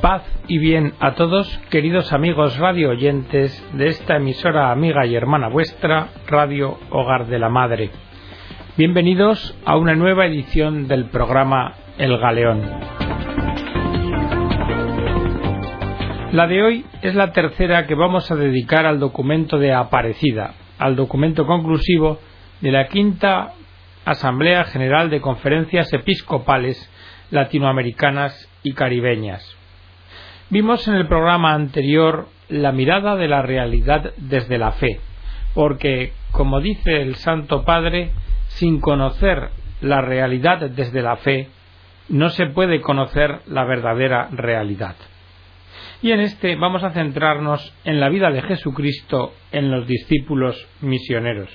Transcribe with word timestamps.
Paz 0.00 0.22
y 0.46 0.58
bien 0.58 0.94
a 1.00 1.14
todos, 1.14 1.58
queridos 1.70 2.12
amigos 2.12 2.56
radio 2.56 2.90
oyentes 2.90 3.64
de 3.72 3.88
esta 3.88 4.16
emisora 4.16 4.70
amiga 4.70 5.04
y 5.06 5.16
hermana 5.16 5.48
vuestra, 5.48 6.08
Radio 6.28 6.78
Hogar 6.90 7.26
de 7.26 7.40
la 7.40 7.48
Madre. 7.48 7.90
Bienvenidos 8.76 9.56
a 9.64 9.76
una 9.76 9.96
nueva 9.96 10.26
edición 10.26 10.86
del 10.86 11.06
programa 11.06 11.74
El 11.98 12.16
Galeón. 12.16 12.62
La 16.30 16.46
de 16.46 16.62
hoy 16.62 16.86
es 17.02 17.16
la 17.16 17.32
tercera 17.32 17.88
que 17.88 17.96
vamos 17.96 18.30
a 18.30 18.36
dedicar 18.36 18.86
al 18.86 19.00
documento 19.00 19.58
de 19.58 19.72
Aparecida, 19.72 20.54
al 20.78 20.94
documento 20.94 21.44
conclusivo 21.44 22.20
de 22.60 22.70
la 22.70 22.86
quinta 22.86 23.54
Asamblea 24.04 24.62
General 24.64 25.10
de 25.10 25.20
Conferencias 25.20 25.92
Episcopales 25.92 26.88
Latinoamericanas 27.30 28.48
y 28.62 28.74
Caribeñas. 28.74 29.57
Vimos 30.50 30.88
en 30.88 30.94
el 30.94 31.06
programa 31.06 31.52
anterior 31.52 32.26
la 32.48 32.72
mirada 32.72 33.16
de 33.16 33.28
la 33.28 33.42
realidad 33.42 34.14
desde 34.16 34.56
la 34.56 34.72
fe, 34.72 34.98
porque, 35.52 36.14
como 36.32 36.62
dice 36.62 37.02
el 37.02 37.16
Santo 37.16 37.66
Padre, 37.66 38.12
sin 38.46 38.80
conocer 38.80 39.50
la 39.82 40.00
realidad 40.00 40.70
desde 40.70 41.02
la 41.02 41.16
fe, 41.16 41.48
no 42.08 42.30
se 42.30 42.46
puede 42.46 42.80
conocer 42.80 43.42
la 43.46 43.64
verdadera 43.64 44.30
realidad. 44.32 44.96
Y 46.00 46.12
en 46.12 46.20
este 46.20 46.56
vamos 46.56 46.82
a 46.82 46.92
centrarnos 46.92 47.74
en 47.84 48.00
la 48.00 48.08
vida 48.08 48.30
de 48.30 48.40
Jesucristo 48.40 49.34
en 49.52 49.70
los 49.70 49.86
discípulos 49.86 50.66
misioneros. 50.80 51.50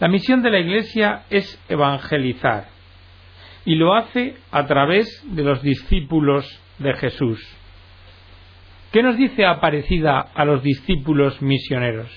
La 0.00 0.08
misión 0.08 0.40
de 0.40 0.50
la 0.50 0.60
Iglesia 0.60 1.24
es 1.28 1.62
evangelizar, 1.68 2.68
y 3.66 3.74
lo 3.74 3.94
hace 3.94 4.34
a 4.50 4.64
través 4.64 5.22
de 5.28 5.42
los 5.42 5.60
discípulos 5.60 6.62
de 6.78 6.94
Jesús. 6.94 7.40
¿Qué 8.92 9.02
nos 9.02 9.16
dice 9.16 9.44
Aparecida 9.44 10.20
a 10.20 10.44
los 10.44 10.62
discípulos 10.62 11.40
misioneros? 11.42 12.10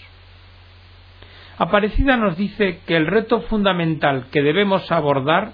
Aparecida 1.58 2.18
nos 2.18 2.38
dice 2.38 2.80
que 2.86 2.96
el 2.96 3.08
reto 3.08 3.42
fundamental 3.42 4.28
que 4.32 4.44
debemos 4.44 4.92
abordar 4.92 5.54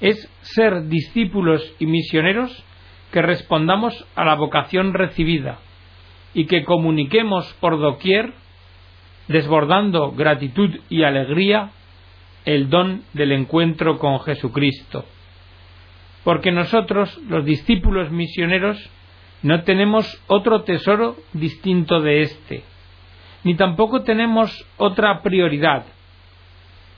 es 0.00 0.30
ser 0.40 0.88
discípulos 0.88 1.62
y 1.78 1.86
misioneros 1.86 2.64
que 3.12 3.20
respondamos 3.20 4.06
a 4.16 4.24
la 4.24 4.34
vocación 4.34 4.94
recibida 4.94 5.58
y 6.32 6.46
que 6.46 6.64
comuniquemos 6.64 7.52
por 7.60 7.78
doquier, 7.78 8.32
desbordando 9.28 10.12
gratitud 10.12 10.70
y 10.88 11.04
alegría, 11.04 11.70
el 12.44 12.70
don 12.70 13.02
del 13.12 13.32
encuentro 13.32 13.98
con 13.98 14.20
Jesucristo 14.20 15.04
porque 16.24 16.50
nosotros, 16.50 17.16
los 17.28 17.44
discípulos 17.44 18.10
misioneros, 18.10 18.90
no 19.42 19.62
tenemos 19.62 20.22
otro 20.26 20.62
tesoro 20.62 21.16
distinto 21.34 22.00
de 22.00 22.22
éste, 22.22 22.64
ni 23.44 23.54
tampoco 23.54 24.02
tenemos 24.02 24.66
otra 24.78 25.22
prioridad 25.22 25.84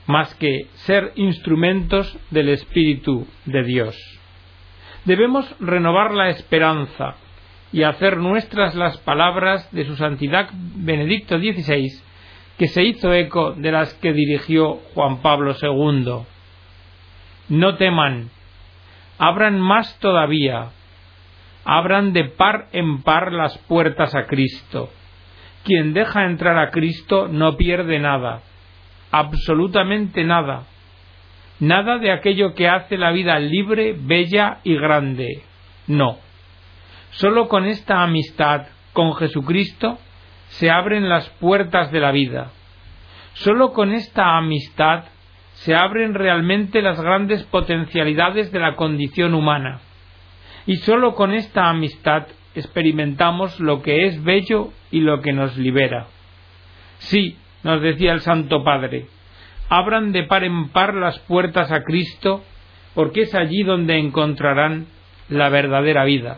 más 0.07 0.33
que 0.35 0.67
ser 0.75 1.11
instrumentos 1.15 2.17
del 2.31 2.49
Espíritu 2.49 3.27
de 3.45 3.63
Dios. 3.63 3.95
Debemos 5.03 5.53
renovar 5.59 6.13
la 6.13 6.29
esperanza 6.29 7.15
y 7.73 7.83
hacer 7.83 8.17
nuestras 8.17 8.75
las 8.75 8.97
palabras 8.99 9.69
de 9.73 9.85
su 9.85 9.95
santidad 9.97 10.49
Benedicto 10.53 11.37
XVI, 11.37 11.89
que 12.57 12.67
se 12.67 12.83
hizo 12.83 13.13
eco 13.13 13.51
de 13.51 13.71
las 13.71 13.93
que 13.95 14.13
dirigió 14.13 14.79
Juan 14.93 15.21
Pablo 15.21 15.55
II. 15.61 16.23
No 17.49 17.75
teman, 17.75 18.29
abran 19.17 19.59
más 19.59 19.97
todavía, 19.99 20.69
abran 21.65 22.13
de 22.13 22.25
par 22.25 22.67
en 22.71 23.01
par 23.01 23.33
las 23.33 23.57
puertas 23.59 24.15
a 24.15 24.25
Cristo. 24.25 24.89
Quien 25.63 25.93
deja 25.93 26.25
entrar 26.25 26.57
a 26.57 26.71
Cristo 26.71 27.27
no 27.27 27.57
pierde 27.57 27.99
nada, 27.99 28.41
absolutamente 29.11 30.23
nada, 30.23 30.63
nada 31.59 31.97
de 31.97 32.11
aquello 32.11 32.53
que 32.53 32.69
hace 32.69 32.97
la 32.97 33.11
vida 33.11 33.37
libre, 33.39 33.95
bella 33.97 34.59
y 34.63 34.75
grande. 34.75 35.43
No. 35.87 36.17
Solo 37.11 37.47
con 37.47 37.65
esta 37.65 38.03
amistad 38.03 38.67
con 38.93 39.13
Jesucristo 39.15 39.97
se 40.49 40.69
abren 40.69 41.09
las 41.09 41.29
puertas 41.41 41.91
de 41.91 41.99
la 41.99 42.11
vida. 42.11 42.51
Solo 43.33 43.73
con 43.73 43.91
esta 43.91 44.37
amistad 44.37 45.05
se 45.57 45.73
abren 45.73 46.13
realmente 46.13 46.81
las 46.81 47.01
grandes 47.01 47.43
potencialidades 47.43 48.51
de 48.51 48.59
la 48.59 48.75
condición 48.75 49.33
humana. 49.33 49.79
Y 50.67 50.77
sólo 50.77 51.15
con 51.15 51.33
esta 51.33 51.69
amistad 51.69 52.27
experimentamos 52.53 53.59
lo 53.59 53.81
que 53.81 54.05
es 54.05 54.23
bello 54.23 54.69
y 54.91 54.99
lo 54.99 55.21
que 55.21 55.33
nos 55.33 55.57
libera. 55.57 56.07
Sí, 56.99 57.37
nos 57.63 57.81
decía 57.81 58.13
el 58.13 58.21
Santo 58.21 58.63
Padre, 58.63 59.07
abran 59.67 60.11
de 60.11 60.23
par 60.23 60.43
en 60.43 60.69
par 60.69 60.93
las 60.93 61.17
puertas 61.19 61.71
a 61.71 61.83
Cristo, 61.83 62.43
porque 62.93 63.21
es 63.21 63.33
allí 63.33 63.63
donde 63.63 63.97
encontrarán 63.97 64.85
la 65.27 65.49
verdadera 65.49 66.03
vida. 66.03 66.37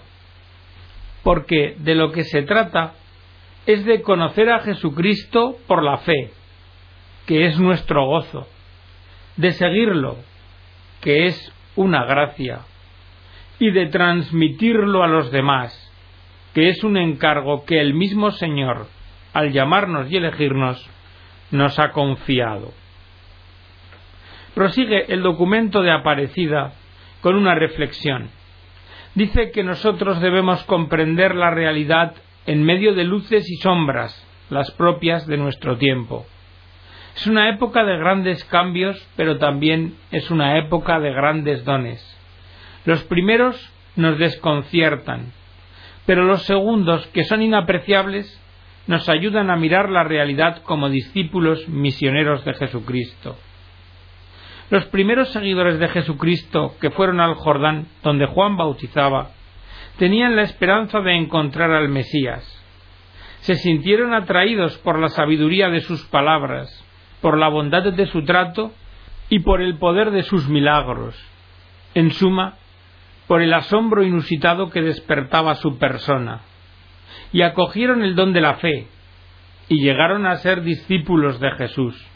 Porque 1.24 1.76
de 1.78 1.96
lo 1.96 2.12
que 2.12 2.24
se 2.24 2.44
trata 2.44 2.94
es 3.66 3.84
de 3.86 4.02
conocer 4.02 4.50
a 4.50 4.60
Jesucristo 4.60 5.58
por 5.68 5.84
la 5.84 5.98
fe, 5.98 6.32
que 7.26 7.48
es 7.48 7.60
nuestro 7.60 8.06
gozo 8.06 8.48
de 9.40 9.54
seguirlo, 9.54 10.18
que 11.00 11.28
es 11.28 11.54
una 11.78 12.04
gracia, 12.04 12.60
y 13.58 13.72
de 13.72 13.86
transmitirlo 13.86 15.02
a 15.02 15.08
los 15.08 15.32
demás, 15.32 15.74
que 16.54 16.68
es 16.68 16.84
un 16.84 16.98
encargo 16.98 17.64
que 17.64 17.80
el 17.80 17.94
mismo 17.94 18.32
Señor, 18.32 18.88
al 19.32 19.54
llamarnos 19.54 20.12
y 20.12 20.18
elegirnos, 20.18 20.86
nos 21.52 21.80
ha 21.80 21.92
confiado. 21.92 22.74
Prosigue 24.56 25.06
el 25.08 25.22
documento 25.22 25.84
de 25.84 25.92
Aparecida 25.92 26.74
con 27.22 27.36
una 27.36 27.56
reflexión. 27.56 28.32
Dice 29.16 29.52
que 29.52 29.64
nosotros 29.64 30.20
debemos 30.20 30.66
comprender 30.66 31.34
la 31.34 31.50
realidad 31.50 32.14
en 32.46 32.64
medio 32.64 32.94
de 32.94 33.06
luces 33.06 33.50
y 33.50 33.56
sombras, 33.56 34.22
las 34.50 34.70
propias 34.72 35.26
de 35.28 35.38
nuestro 35.38 35.78
tiempo. 35.78 36.26
Es 37.16 37.28
una 37.28 37.50
época 37.50 37.84
de 37.84 37.98
grandes 37.98 38.44
cambios, 38.46 39.08
pero 39.16 39.38
también 39.38 39.96
es 40.12 40.32
una 40.32 40.58
época 40.58 41.00
de 41.00 41.12
grandes 41.12 41.66
dones. 41.66 42.06
Los 42.86 43.04
primeros 43.04 43.72
nos 43.96 44.18
desconciertan, 44.18 45.34
pero 46.06 46.24
los 46.24 46.44
segundos, 46.44 47.06
que 47.08 47.24
son 47.24 47.42
inapreciables, 47.42 48.42
nos 48.88 49.08
ayudan 49.10 49.52
a 49.52 49.56
mirar 49.56 49.90
la 49.90 50.04
realidad 50.04 50.64
como 50.64 50.90
discípulos 50.90 51.68
misioneros 51.68 52.44
de 52.46 52.54
Jesucristo. 52.56 53.38
Los 54.72 54.86
primeros 54.86 55.30
seguidores 55.30 55.78
de 55.80 55.88
Jesucristo 55.90 56.76
que 56.80 56.90
fueron 56.92 57.20
al 57.20 57.36
Jordán, 57.36 57.88
donde 58.04 58.28
Juan 58.28 58.56
bautizaba, 58.56 59.32
tenían 59.98 60.36
la 60.36 60.44
esperanza 60.44 61.02
de 61.02 61.16
encontrar 61.16 61.72
al 61.72 61.90
Mesías. 61.90 62.44
Se 63.42 63.56
sintieron 63.56 64.14
atraídos 64.14 64.78
por 64.80 65.00
la 65.00 65.10
sabiduría 65.10 65.70
de 65.70 65.82
sus 65.82 66.06
palabras, 66.06 66.86
por 67.22 67.38
la 67.38 67.50
bondad 67.50 67.84
de 67.84 68.06
su 68.08 68.24
trato 68.24 68.72
y 69.30 69.40
por 69.40 69.62
el 69.62 69.78
poder 69.78 70.12
de 70.12 70.24
sus 70.24 70.48
milagros. 70.48 71.16
En 71.94 72.12
suma, 72.12 72.56
por 73.28 73.42
el 73.42 73.54
asombro 73.54 74.04
inusitado 74.04 74.70
que 74.70 74.82
despertaba 74.82 75.56
su 75.56 75.78
persona. 75.78 76.42
Y 77.32 77.42
acogieron 77.42 78.02
el 78.02 78.16
don 78.16 78.34
de 78.34 78.42
la 78.42 78.56
fe 78.56 78.88
y 79.68 79.84
llegaron 79.84 80.26
a 80.26 80.38
ser 80.38 80.64
discípulos 80.64 81.40
de 81.40 81.52
Jesús. 81.52 82.08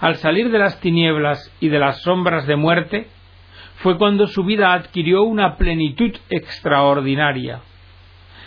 Al 0.00 0.16
salir 0.16 0.50
de 0.50 0.58
las 0.58 0.80
tinieblas 0.80 1.52
y 1.60 1.68
de 1.68 1.78
las 1.78 2.02
sombras 2.02 2.46
de 2.46 2.56
muerte, 2.56 3.08
fue 3.76 3.96
cuando 3.98 4.26
su 4.26 4.44
vida 4.44 4.72
adquirió 4.72 5.22
una 5.22 5.56
plenitud 5.56 6.12
extraordinaria, 6.30 7.60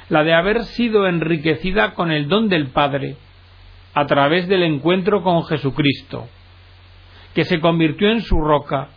la 0.10 0.24
de 0.24 0.34
haber 0.34 0.64
sido 0.66 1.08
enriquecida 1.08 1.94
con 1.94 2.12
el 2.12 2.28
don 2.28 2.50
del 2.50 2.68
Padre 2.68 3.18
a 4.00 4.06
través 4.06 4.48
del 4.48 4.62
encuentro 4.62 5.24
con 5.24 5.44
Jesucristo, 5.46 6.28
que 7.34 7.46
se 7.46 7.60
convirtió 7.60 8.12
en 8.12 8.22
su 8.22 8.40
roca, 8.40 8.90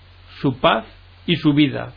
su 0.42 0.58
paz 0.58 0.84
y 1.24 1.36
su 1.36 1.54
vida. 1.54 1.94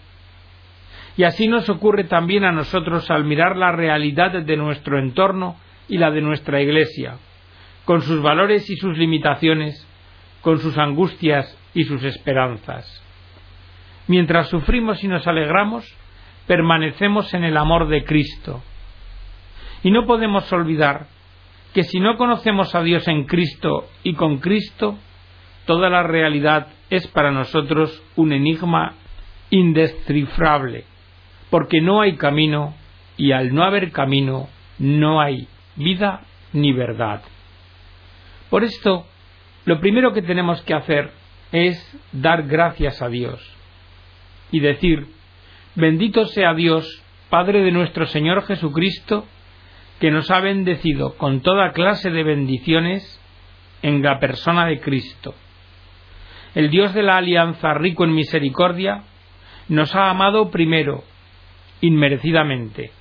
Y 1.17 1.25
así 1.25 1.49
nos 1.49 1.67
ocurre 1.67 2.05
también 2.05 2.45
a 2.45 2.53
nosotros 2.53 3.11
al 3.11 3.25
mirar 3.25 3.57
la 3.57 3.73
realidad 3.73 4.31
de 4.31 4.55
nuestro 4.55 4.99
entorno 4.99 5.57
y 5.89 5.97
la 5.97 6.11
de 6.11 6.21
nuestra 6.21 6.61
Iglesia, 6.61 7.17
con 7.83 8.01
sus 8.01 8.21
valores 8.21 8.69
y 8.69 8.77
sus 8.77 8.97
limitaciones, 8.97 9.85
con 10.39 10.59
sus 10.59 10.77
angustias 10.77 11.59
y 11.73 11.83
sus 11.83 12.05
esperanzas. 12.05 13.03
Mientras 14.07 14.47
sufrimos 14.47 15.03
y 15.03 15.09
nos 15.09 15.27
alegramos, 15.27 15.85
permanecemos 16.47 17.33
en 17.33 17.43
el 17.43 17.57
amor 17.57 17.89
de 17.89 18.05
Cristo. 18.05 18.63
Y 19.83 19.91
no 19.91 20.05
podemos 20.05 20.49
olvidar 20.53 21.07
que 21.73 21.83
si 21.83 21.99
no 21.99 22.17
conocemos 22.17 22.75
a 22.75 22.83
Dios 22.83 23.07
en 23.07 23.25
Cristo 23.25 23.87
y 24.03 24.13
con 24.13 24.37
Cristo, 24.37 24.97
toda 25.65 25.89
la 25.89 26.03
realidad 26.03 26.67
es 26.89 27.07
para 27.07 27.31
nosotros 27.31 28.01
un 28.15 28.31
enigma 28.31 28.93
indescifrable, 29.49 30.85
porque 31.49 31.81
no 31.81 32.01
hay 32.01 32.15
camino 32.15 32.75
y 33.17 33.31
al 33.31 33.53
no 33.53 33.63
haber 33.63 33.91
camino 33.91 34.49
no 34.77 35.19
hay 35.19 35.47
vida 35.75 36.21
ni 36.51 36.73
verdad. 36.73 37.21
Por 38.49 38.63
esto, 38.63 39.05
lo 39.65 39.79
primero 39.79 40.13
que 40.13 40.21
tenemos 40.21 40.61
que 40.61 40.75
hacer 40.75 41.11
es 41.51 41.97
dar 42.11 42.43
gracias 42.43 43.01
a 43.01 43.09
Dios 43.09 43.41
y 44.51 44.59
decir, 44.59 45.07
bendito 45.75 46.25
sea 46.25 46.53
Dios, 46.53 47.01
Padre 47.29 47.63
de 47.63 47.71
nuestro 47.71 48.05
Señor 48.05 48.45
Jesucristo, 48.45 49.25
que 50.03 50.11
nos 50.11 50.29
ha 50.31 50.41
bendecido 50.41 51.15
con 51.15 51.39
toda 51.39 51.71
clase 51.71 52.11
de 52.11 52.23
bendiciones 52.23 53.21
en 53.81 54.01
la 54.01 54.19
persona 54.19 54.65
de 54.65 54.81
Cristo. 54.81 55.33
El 56.55 56.69
Dios 56.69 56.93
de 56.93 57.03
la 57.03 57.15
alianza, 57.15 57.73
rico 57.73 58.03
en 58.03 58.13
misericordia, 58.13 59.03
nos 59.69 59.95
ha 59.95 60.09
amado 60.09 60.51
primero, 60.51 61.05
inmerecidamente, 61.79 62.91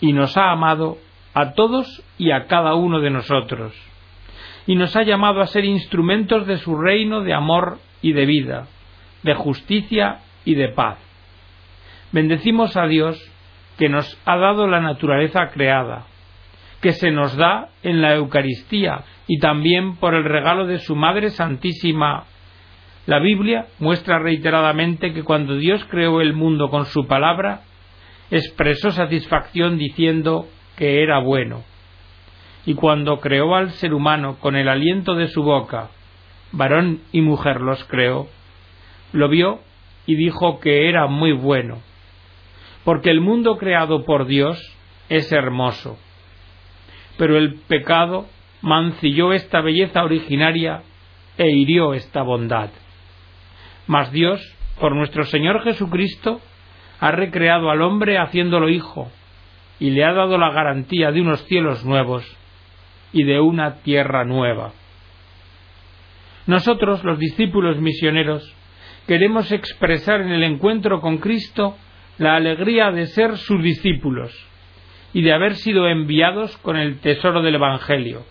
y 0.00 0.12
nos 0.12 0.36
ha 0.36 0.50
amado 0.50 0.98
a 1.34 1.52
todos 1.52 2.02
y 2.18 2.32
a 2.32 2.46
cada 2.46 2.74
uno 2.74 2.98
de 2.98 3.10
nosotros, 3.10 3.72
y 4.66 4.74
nos 4.74 4.96
ha 4.96 5.04
llamado 5.04 5.40
a 5.40 5.46
ser 5.46 5.64
instrumentos 5.64 6.48
de 6.48 6.58
su 6.58 6.76
reino 6.76 7.20
de 7.20 7.32
amor 7.32 7.78
y 8.02 8.12
de 8.12 8.26
vida, 8.26 8.66
de 9.22 9.34
justicia 9.34 10.18
y 10.44 10.56
de 10.56 10.70
paz. 10.70 10.98
Bendecimos 12.10 12.76
a 12.76 12.88
Dios 12.88 13.24
que 13.78 13.88
nos 13.88 14.18
ha 14.24 14.36
dado 14.36 14.66
la 14.66 14.80
naturaleza 14.80 15.50
creada, 15.52 16.06
que 16.84 16.92
se 16.92 17.10
nos 17.10 17.34
da 17.34 17.70
en 17.82 18.02
la 18.02 18.14
Eucaristía 18.14 19.04
y 19.26 19.38
también 19.38 19.96
por 19.96 20.14
el 20.14 20.22
regalo 20.22 20.66
de 20.66 20.80
su 20.80 20.94
Madre 20.94 21.30
Santísima. 21.30 22.24
La 23.06 23.20
Biblia 23.20 23.68
muestra 23.78 24.18
reiteradamente 24.18 25.14
que 25.14 25.22
cuando 25.22 25.56
Dios 25.56 25.82
creó 25.86 26.20
el 26.20 26.34
mundo 26.34 26.68
con 26.68 26.84
su 26.84 27.06
palabra, 27.06 27.62
expresó 28.30 28.90
satisfacción 28.90 29.78
diciendo 29.78 30.46
que 30.76 31.02
era 31.02 31.20
bueno. 31.20 31.62
Y 32.66 32.74
cuando 32.74 33.18
creó 33.18 33.54
al 33.54 33.70
ser 33.70 33.94
humano 33.94 34.36
con 34.38 34.54
el 34.54 34.68
aliento 34.68 35.14
de 35.14 35.28
su 35.28 35.42
boca, 35.42 35.88
varón 36.52 37.00
y 37.12 37.22
mujer 37.22 37.62
los 37.62 37.82
creó, 37.84 38.28
lo 39.14 39.30
vio 39.30 39.60
y 40.04 40.16
dijo 40.16 40.60
que 40.60 40.90
era 40.90 41.06
muy 41.06 41.32
bueno, 41.32 41.78
porque 42.84 43.08
el 43.08 43.22
mundo 43.22 43.56
creado 43.56 44.04
por 44.04 44.26
Dios 44.26 44.58
es 45.08 45.32
hermoso 45.32 45.96
pero 47.16 47.36
el 47.36 47.54
pecado 47.68 48.26
mancilló 48.62 49.32
esta 49.32 49.60
belleza 49.60 50.02
originaria 50.02 50.82
e 51.36 51.50
hirió 51.50 51.94
esta 51.94 52.22
bondad. 52.22 52.70
Mas 53.86 54.10
Dios, 54.12 54.40
por 54.80 54.94
nuestro 54.94 55.24
Señor 55.24 55.62
Jesucristo, 55.62 56.40
ha 57.00 57.10
recreado 57.10 57.70
al 57.70 57.82
hombre 57.82 58.18
haciéndolo 58.18 58.68
hijo, 58.68 59.10
y 59.78 59.90
le 59.90 60.04
ha 60.04 60.12
dado 60.12 60.38
la 60.38 60.50
garantía 60.50 61.10
de 61.10 61.20
unos 61.20 61.44
cielos 61.44 61.84
nuevos 61.84 62.24
y 63.12 63.24
de 63.24 63.40
una 63.40 63.76
tierra 63.82 64.24
nueva. 64.24 64.72
Nosotros, 66.46 67.02
los 67.04 67.18
discípulos 67.18 67.78
misioneros, 67.78 68.54
queremos 69.06 69.50
expresar 69.52 70.20
en 70.20 70.30
el 70.30 70.42
encuentro 70.42 71.00
con 71.00 71.18
Cristo 71.18 71.76
la 72.18 72.36
alegría 72.36 72.90
de 72.92 73.06
ser 73.06 73.36
sus 73.36 73.62
discípulos, 73.62 74.32
y 75.14 75.22
de 75.22 75.32
haber 75.32 75.54
sido 75.54 75.88
enviados 75.88 76.56
con 76.58 76.76
el 76.76 76.98
tesoro 76.98 77.40
del 77.40 77.54
Evangelio, 77.54 78.24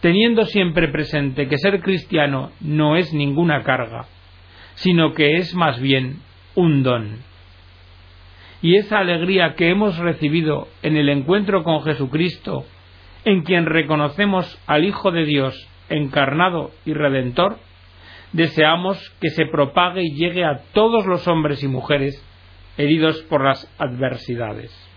teniendo 0.00 0.46
siempre 0.46 0.88
presente 0.88 1.46
que 1.46 1.58
ser 1.58 1.80
cristiano 1.80 2.50
no 2.60 2.96
es 2.96 3.12
ninguna 3.12 3.62
carga, 3.62 4.06
sino 4.74 5.12
que 5.12 5.36
es 5.36 5.54
más 5.54 5.80
bien 5.80 6.16
un 6.54 6.82
don. 6.82 7.18
Y 8.62 8.76
esa 8.76 9.00
alegría 9.00 9.54
que 9.54 9.68
hemos 9.68 9.98
recibido 9.98 10.68
en 10.82 10.96
el 10.96 11.10
encuentro 11.10 11.62
con 11.62 11.82
Jesucristo, 11.82 12.64
en 13.24 13.42
quien 13.42 13.66
reconocemos 13.66 14.58
al 14.66 14.84
Hijo 14.84 15.10
de 15.10 15.26
Dios 15.26 15.68
encarnado 15.90 16.70
y 16.86 16.94
redentor, 16.94 17.58
deseamos 18.32 18.98
que 19.20 19.28
se 19.28 19.44
propague 19.44 20.02
y 20.02 20.14
llegue 20.14 20.44
a 20.44 20.62
todos 20.72 21.04
los 21.04 21.28
hombres 21.28 21.62
y 21.62 21.68
mujeres 21.68 22.24
heridos 22.78 23.20
por 23.28 23.44
las 23.44 23.70
adversidades. 23.78 24.91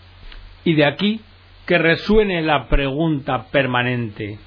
Y 0.65 0.73
de 0.73 0.85
aquí 0.85 1.21
que 1.65 1.77
resuene 1.77 2.41
la 2.41 2.67
pregunta 2.67 3.45
permanente, 3.51 4.39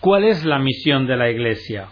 ¿cuál 0.00 0.24
es 0.24 0.44
la 0.44 0.58
misión 0.58 1.06
de 1.06 1.16
la 1.16 1.30
Iglesia? 1.30 1.88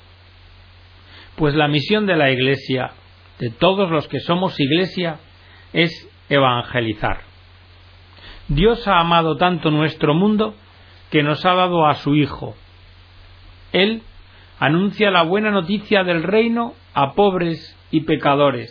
Pues 1.37 1.55
la 1.55 1.69
misión 1.69 2.07
de 2.07 2.17
la 2.17 2.31
Iglesia, 2.31 2.93
de 3.39 3.51
todos 3.51 3.91
los 3.91 4.07
que 4.09 4.21
somos 4.21 4.61
Iglesia, 4.61 5.19
es 5.73 6.09
evangelizar. 6.29 7.23
Dios 8.49 8.87
ha 8.87 9.01
amado 9.01 9.37
tanto 9.37 9.71
nuestro 9.71 10.15
mundo 10.15 10.55
que 11.11 11.23
nos 11.23 11.45
ha 11.47 11.55
dado 11.55 11.87
a 11.87 11.95
su 11.95 12.15
Hijo. 12.15 12.55
Él 13.73 14.03
anuncia 14.59 15.11
la 15.11 15.23
buena 15.23 15.51
noticia 15.51 16.05
del 16.05 16.23
reino 16.23 16.75
a 16.93 17.15
pobres 17.15 17.77
y 17.91 18.03
pecadores. 18.03 18.71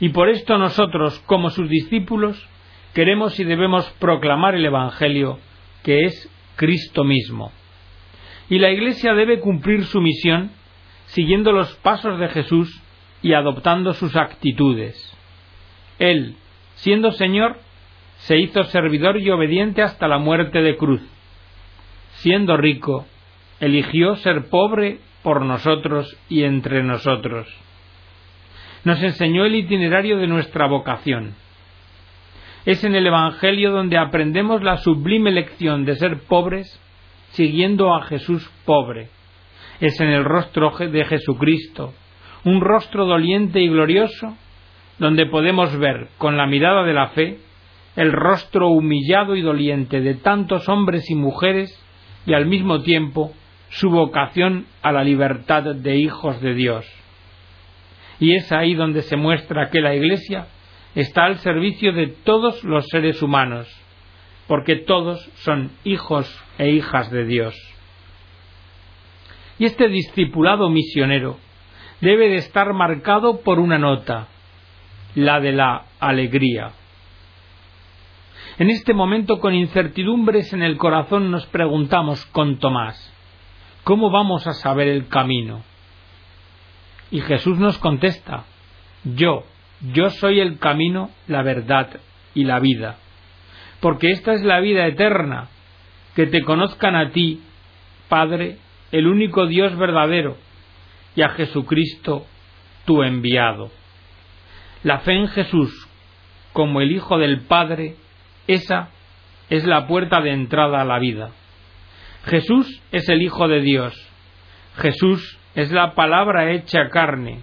Y 0.00 0.10
por 0.10 0.28
esto 0.28 0.58
nosotros, 0.58 1.18
como 1.26 1.48
sus 1.48 1.68
discípulos, 1.70 2.48
queremos 2.94 3.38
y 3.40 3.44
debemos 3.44 3.90
proclamar 3.98 4.54
el 4.54 4.64
Evangelio, 4.64 5.38
que 5.82 6.06
es 6.06 6.30
Cristo 6.56 7.04
mismo. 7.04 7.52
Y 8.48 8.58
la 8.58 8.70
Iglesia 8.70 9.14
debe 9.14 9.40
cumplir 9.40 9.84
su 9.84 10.00
misión 10.00 10.52
siguiendo 11.06 11.52
los 11.52 11.74
pasos 11.76 12.18
de 12.18 12.28
Jesús 12.28 12.80
y 13.20 13.34
adoptando 13.34 13.92
sus 13.92 14.16
actitudes. 14.16 14.96
Él, 15.98 16.36
siendo 16.76 17.12
Señor, 17.12 17.58
se 18.18 18.38
hizo 18.38 18.62
servidor 18.64 19.20
y 19.20 19.30
obediente 19.30 19.82
hasta 19.82 20.08
la 20.08 20.18
muerte 20.18 20.62
de 20.62 20.76
cruz. 20.76 21.02
Siendo 22.14 22.56
rico, 22.56 23.06
eligió 23.60 24.16
ser 24.16 24.48
pobre 24.48 24.98
por 25.22 25.44
nosotros 25.44 26.16
y 26.28 26.44
entre 26.44 26.82
nosotros. 26.82 27.48
Nos 28.84 29.02
enseñó 29.02 29.44
el 29.44 29.54
itinerario 29.54 30.18
de 30.18 30.26
nuestra 30.26 30.66
vocación 30.66 31.34
es 32.66 32.82
en 32.82 32.94
el 32.94 33.06
Evangelio 33.06 33.70
donde 33.72 33.98
aprendemos 33.98 34.62
la 34.62 34.78
sublime 34.78 35.30
lección 35.30 35.84
de 35.84 35.96
ser 35.96 36.20
pobres 36.20 36.80
siguiendo 37.30 37.94
a 37.94 38.02
Jesús 38.02 38.50
pobre. 38.64 39.08
Es 39.80 40.00
en 40.00 40.08
el 40.08 40.24
rostro 40.24 40.70
de 40.70 41.04
Jesucristo, 41.04 41.92
un 42.44 42.60
rostro 42.60 43.06
doliente 43.06 43.60
y 43.60 43.68
glorioso, 43.68 44.36
donde 44.98 45.26
podemos 45.26 45.76
ver 45.78 46.08
con 46.18 46.36
la 46.36 46.46
mirada 46.46 46.84
de 46.84 46.94
la 46.94 47.08
fe 47.08 47.38
el 47.96 48.12
rostro 48.12 48.68
humillado 48.68 49.36
y 49.36 49.42
doliente 49.42 50.00
de 50.00 50.14
tantos 50.14 50.68
hombres 50.68 51.10
y 51.10 51.14
mujeres 51.14 51.78
y 52.26 52.34
al 52.34 52.46
mismo 52.46 52.82
tiempo 52.82 53.32
su 53.68 53.90
vocación 53.90 54.66
a 54.82 54.92
la 54.92 55.04
libertad 55.04 55.62
de 55.74 55.96
hijos 55.98 56.40
de 56.40 56.54
Dios. 56.54 56.86
Y 58.20 58.34
es 58.34 58.50
ahí 58.52 58.74
donde 58.74 59.02
se 59.02 59.16
muestra 59.16 59.70
que 59.70 59.80
la 59.80 59.94
Iglesia 59.94 60.46
está 60.94 61.24
al 61.24 61.38
servicio 61.38 61.92
de 61.92 62.08
todos 62.08 62.62
los 62.64 62.86
seres 62.88 63.22
humanos, 63.22 63.68
porque 64.46 64.76
todos 64.76 65.20
son 65.36 65.70
hijos 65.84 66.26
e 66.58 66.70
hijas 66.70 67.10
de 67.10 67.24
Dios. 67.24 67.54
Y 69.58 69.66
este 69.66 69.88
discipulado 69.88 70.68
misionero 70.68 71.38
debe 72.00 72.28
de 72.28 72.36
estar 72.36 72.72
marcado 72.72 73.40
por 73.40 73.58
una 73.58 73.78
nota, 73.78 74.28
la 75.14 75.40
de 75.40 75.52
la 75.52 75.86
alegría. 76.00 76.72
En 78.58 78.70
este 78.70 78.94
momento, 78.94 79.40
con 79.40 79.54
incertidumbres 79.54 80.52
en 80.52 80.62
el 80.62 80.76
corazón, 80.76 81.30
nos 81.30 81.46
preguntamos 81.46 82.24
con 82.26 82.58
Tomás, 82.58 83.12
¿cómo 83.82 84.10
vamos 84.10 84.46
a 84.46 84.52
saber 84.52 84.88
el 84.88 85.08
camino? 85.08 85.62
Y 87.10 87.20
Jesús 87.20 87.58
nos 87.58 87.78
contesta, 87.78 88.44
yo, 89.04 89.44
yo 89.80 90.10
soy 90.10 90.40
el 90.40 90.58
camino, 90.58 91.10
la 91.26 91.42
verdad 91.42 92.00
y 92.34 92.44
la 92.44 92.60
vida. 92.60 92.96
Porque 93.80 94.10
esta 94.10 94.32
es 94.32 94.42
la 94.42 94.60
vida 94.60 94.86
eterna, 94.86 95.48
que 96.14 96.26
te 96.26 96.42
conozcan 96.42 96.96
a 96.96 97.10
ti, 97.10 97.42
Padre, 98.08 98.58
el 98.92 99.06
único 99.06 99.46
Dios 99.46 99.76
verdadero, 99.76 100.36
y 101.16 101.22
a 101.22 101.30
Jesucristo, 101.30 102.24
tu 102.84 103.02
enviado. 103.02 103.70
La 104.82 105.00
fe 105.00 105.14
en 105.14 105.28
Jesús, 105.28 105.88
como 106.52 106.80
el 106.80 106.92
Hijo 106.92 107.18
del 107.18 107.40
Padre, 107.42 107.96
esa 108.46 108.90
es 109.50 109.64
la 109.64 109.86
puerta 109.86 110.20
de 110.20 110.32
entrada 110.32 110.80
a 110.80 110.84
la 110.84 110.98
vida. 110.98 111.30
Jesús 112.26 112.82
es 112.92 113.08
el 113.08 113.22
Hijo 113.22 113.48
de 113.48 113.60
Dios. 113.60 113.94
Jesús 114.76 115.38
es 115.54 115.70
la 115.70 115.94
palabra 115.94 116.52
hecha 116.52 116.88
carne. 116.90 117.40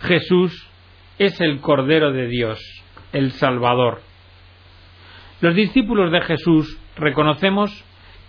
Jesús 0.00 0.70
es 1.18 1.40
el 1.40 1.60
Cordero 1.60 2.12
de 2.12 2.26
Dios, 2.26 2.60
el 3.12 3.32
Salvador. 3.32 4.02
Los 5.40 5.54
discípulos 5.54 6.10
de 6.10 6.20
Jesús 6.22 6.78
reconocemos 6.96 7.70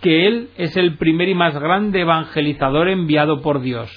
que 0.00 0.26
Él 0.26 0.50
es 0.56 0.76
el 0.76 0.96
primer 0.96 1.28
y 1.28 1.34
más 1.34 1.58
grande 1.58 2.00
evangelizador 2.00 2.88
enviado 2.88 3.40
por 3.40 3.60
Dios. 3.60 3.90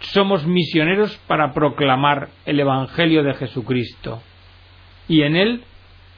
Somos 0.00 0.46
misioneros 0.46 1.16
para 1.26 1.52
proclamar 1.52 2.30
el 2.44 2.58
Evangelio 2.58 3.22
de 3.22 3.34
Jesucristo. 3.34 4.20
Y 5.08 5.22
en 5.22 5.36
Él 5.36 5.62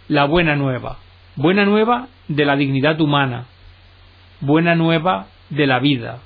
la 0.09 0.25
buena 0.25 0.57
nueva, 0.57 0.99
buena 1.37 1.65
nueva 1.65 2.09
de 2.29 2.45
la 2.45 2.57
dignidad 2.57 3.01
humana, 3.01 3.47
buena 4.41 4.75
nueva 4.75 5.27
de 5.51 5.67
la 5.67 5.79
vida, 5.79 6.21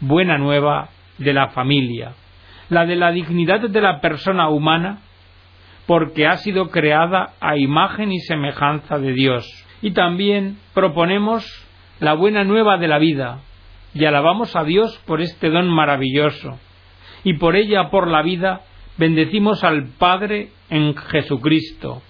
buena 0.00 0.38
nueva 0.38 0.90
de 1.18 1.32
la 1.32 1.48
familia, 1.48 2.12
la 2.70 2.86
de 2.86 2.96
la 2.96 3.12
dignidad 3.12 3.60
de 3.60 3.80
la 3.80 4.00
persona 4.00 4.48
humana, 4.48 5.00
porque 5.86 6.26
ha 6.26 6.36
sido 6.36 6.70
creada 6.70 7.34
a 7.40 7.56
imagen 7.58 8.12
y 8.12 8.20
semejanza 8.20 8.98
de 8.98 9.12
Dios. 9.12 9.44
Y 9.82 9.90
también 9.90 10.58
proponemos 10.72 11.44
la 11.98 12.14
buena 12.14 12.44
nueva 12.44 12.78
de 12.78 12.88
la 12.88 12.98
vida, 12.98 13.40
y 13.92 14.04
alabamos 14.04 14.54
a 14.54 14.62
Dios 14.62 14.96
por 15.04 15.20
este 15.20 15.50
don 15.50 15.68
maravilloso, 15.68 16.58
y 17.24 17.34
por 17.34 17.56
ella, 17.56 17.90
por 17.90 18.06
la 18.06 18.22
vida, 18.22 18.62
bendecimos 18.96 19.64
al 19.64 19.88
Padre 19.98 20.50
en 20.70 20.94
Jesucristo, 20.94 22.02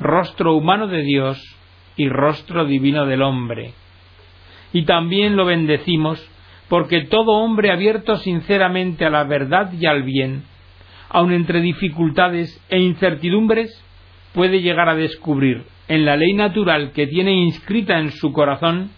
rostro 0.00 0.54
humano 0.54 0.88
de 0.88 1.02
Dios 1.02 1.40
y 1.96 2.08
rostro 2.08 2.64
divino 2.64 3.06
del 3.06 3.22
hombre. 3.22 3.72
Y 4.72 4.84
también 4.84 5.36
lo 5.36 5.46
bendecimos 5.46 6.28
porque 6.68 7.02
todo 7.02 7.32
hombre 7.32 7.72
abierto 7.72 8.16
sinceramente 8.16 9.04
a 9.04 9.10
la 9.10 9.24
verdad 9.24 9.72
y 9.72 9.86
al 9.86 10.02
bien, 10.02 10.44
aun 11.08 11.32
entre 11.32 11.60
dificultades 11.60 12.62
e 12.68 12.78
incertidumbres, 12.78 13.84
puede 14.34 14.60
llegar 14.60 14.88
a 14.88 14.94
descubrir 14.94 15.64
en 15.88 16.04
la 16.04 16.16
ley 16.16 16.34
natural 16.34 16.92
que 16.92 17.06
tiene 17.06 17.32
inscrita 17.32 17.98
en 17.98 18.10
su 18.10 18.32
corazón 18.32 18.90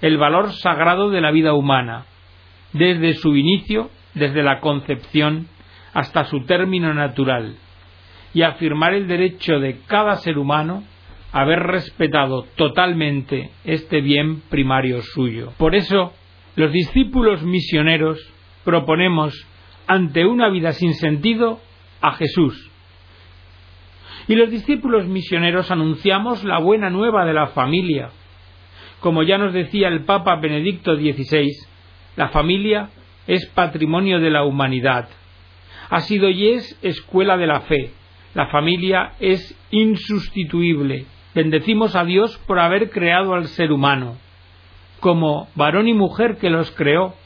el 0.00 0.16
valor 0.16 0.52
sagrado 0.52 1.10
de 1.10 1.20
la 1.20 1.30
vida 1.30 1.52
humana, 1.52 2.06
desde 2.72 3.14
su 3.14 3.36
inicio, 3.36 3.90
desde 4.14 4.42
la 4.42 4.60
concepción, 4.60 5.46
hasta 5.92 6.24
su 6.24 6.44
término 6.44 6.94
natural, 6.94 7.56
y 8.34 8.42
afirmar 8.42 8.94
el 8.94 9.06
derecho 9.06 9.60
de 9.60 9.78
cada 9.86 10.16
ser 10.16 10.38
humano 10.38 10.82
a 11.32 11.42
haber 11.42 11.60
respetado 11.60 12.46
totalmente 12.56 13.50
este 13.64 14.00
bien 14.00 14.40
primario 14.48 15.02
suyo. 15.02 15.52
Por 15.58 15.74
eso, 15.74 16.12
los 16.54 16.70
discípulos 16.70 17.42
misioneros 17.42 18.18
proponemos 18.64 19.34
ante 19.86 20.26
una 20.26 20.50
vida 20.50 20.72
sin 20.72 20.94
sentido 20.94 21.60
a 22.00 22.12
Jesús. 22.12 22.70
Y 24.28 24.34
los 24.34 24.50
discípulos 24.50 25.06
misioneros 25.06 25.70
anunciamos 25.70 26.44
la 26.44 26.58
buena 26.58 26.90
nueva 26.90 27.24
de 27.24 27.32
la 27.32 27.48
familia. 27.48 28.10
Como 29.00 29.22
ya 29.22 29.38
nos 29.38 29.52
decía 29.52 29.88
el 29.88 30.04
Papa 30.04 30.36
Benedicto 30.36 30.94
XVI, 30.94 31.50
la 32.16 32.28
familia 32.28 32.90
es 33.26 33.46
patrimonio 33.46 34.20
de 34.20 34.30
la 34.30 34.44
humanidad. 34.44 35.08
Ha 35.88 36.00
sido 36.02 36.28
y 36.28 36.50
es 36.50 36.78
escuela 36.82 37.36
de 37.36 37.46
la 37.46 37.62
fe. 37.62 37.92
La 38.34 38.46
familia 38.48 39.14
es 39.20 39.58
insustituible. 39.70 41.06
Bendecimos 41.34 41.96
a 41.96 42.04
Dios 42.04 42.38
por 42.46 42.58
haber 42.60 42.90
creado 42.90 43.34
al 43.34 43.46
ser 43.48 43.72
humano 43.72 44.16
como 45.02 45.48
varón 45.56 45.88
y 45.88 45.94
mujer 45.94 46.36
que 46.36 46.48
los 46.48 46.70
creó, 46.70 47.16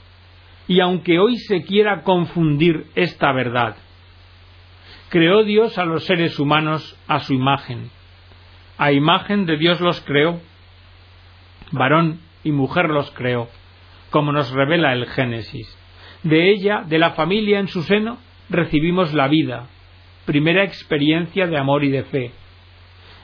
y 0.67 0.81
aunque 0.81 1.19
hoy 1.19 1.37
se 1.37 1.63
quiera 1.63 2.05
confundir 2.05 2.87
esta 2.95 3.33
verdad, 3.33 3.77
creó 5.11 5.45
Dios 5.45 5.77
a 5.77 5.85
los 5.85 6.07
seres 6.07 6.39
humanos 6.39 6.99
a 7.07 7.21
su 7.21 7.35
imagen. 7.35 7.91
A 8.79 8.93
imagen 8.93 9.45
de 9.45 9.59
Dios 9.59 9.79
los 9.83 10.01
creó, 10.01 10.41
varón 11.71 12.21
y 12.43 12.51
mujer 12.51 12.89
los 12.89 13.11
creó, 13.11 13.49
como 14.09 14.33
nos 14.33 14.51
revela 14.53 14.95
el 14.95 15.05
Génesis. 15.05 15.69
De 16.23 16.51
ella, 16.53 16.83
de 16.87 16.99
la 16.99 17.11
familia 17.11 17.59
en 17.59 17.69
su 17.69 17.83
seno, 17.83 18.17
recibimos 18.49 19.13
la 19.13 19.29
vida, 19.29 19.67
primera 20.25 20.65
experiencia 20.65 21.47
de 21.47 21.59
amor 21.59 21.85
y 21.85 21.91
de 21.91 22.05
fe. 22.05 22.31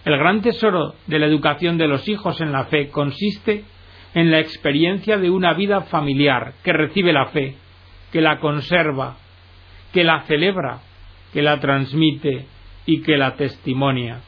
El 0.04 0.18
gran 0.18 0.42
tesoro 0.42 0.94
de 1.06 1.18
la 1.18 1.24
educación 1.24 1.78
de 1.78 1.88
los 1.88 2.06
hijos 2.06 2.42
en 2.42 2.52
la 2.52 2.66
fe 2.66 2.90
consiste 2.90 3.64
en 4.14 4.30
la 4.30 4.40
experiencia 4.40 5.18
de 5.18 5.30
una 5.30 5.54
vida 5.54 5.82
familiar 5.82 6.54
que 6.62 6.72
recibe 6.72 7.12
la 7.12 7.26
fe, 7.26 7.56
que 8.10 8.20
la 8.20 8.40
conserva, 8.40 9.16
que 9.92 10.04
la 10.04 10.22
celebra, 10.22 10.80
que 11.32 11.42
la 11.42 11.60
transmite 11.60 12.46
y 12.84 13.02
que 13.02 13.16
la 13.16 13.36
testimonia. 13.36 14.20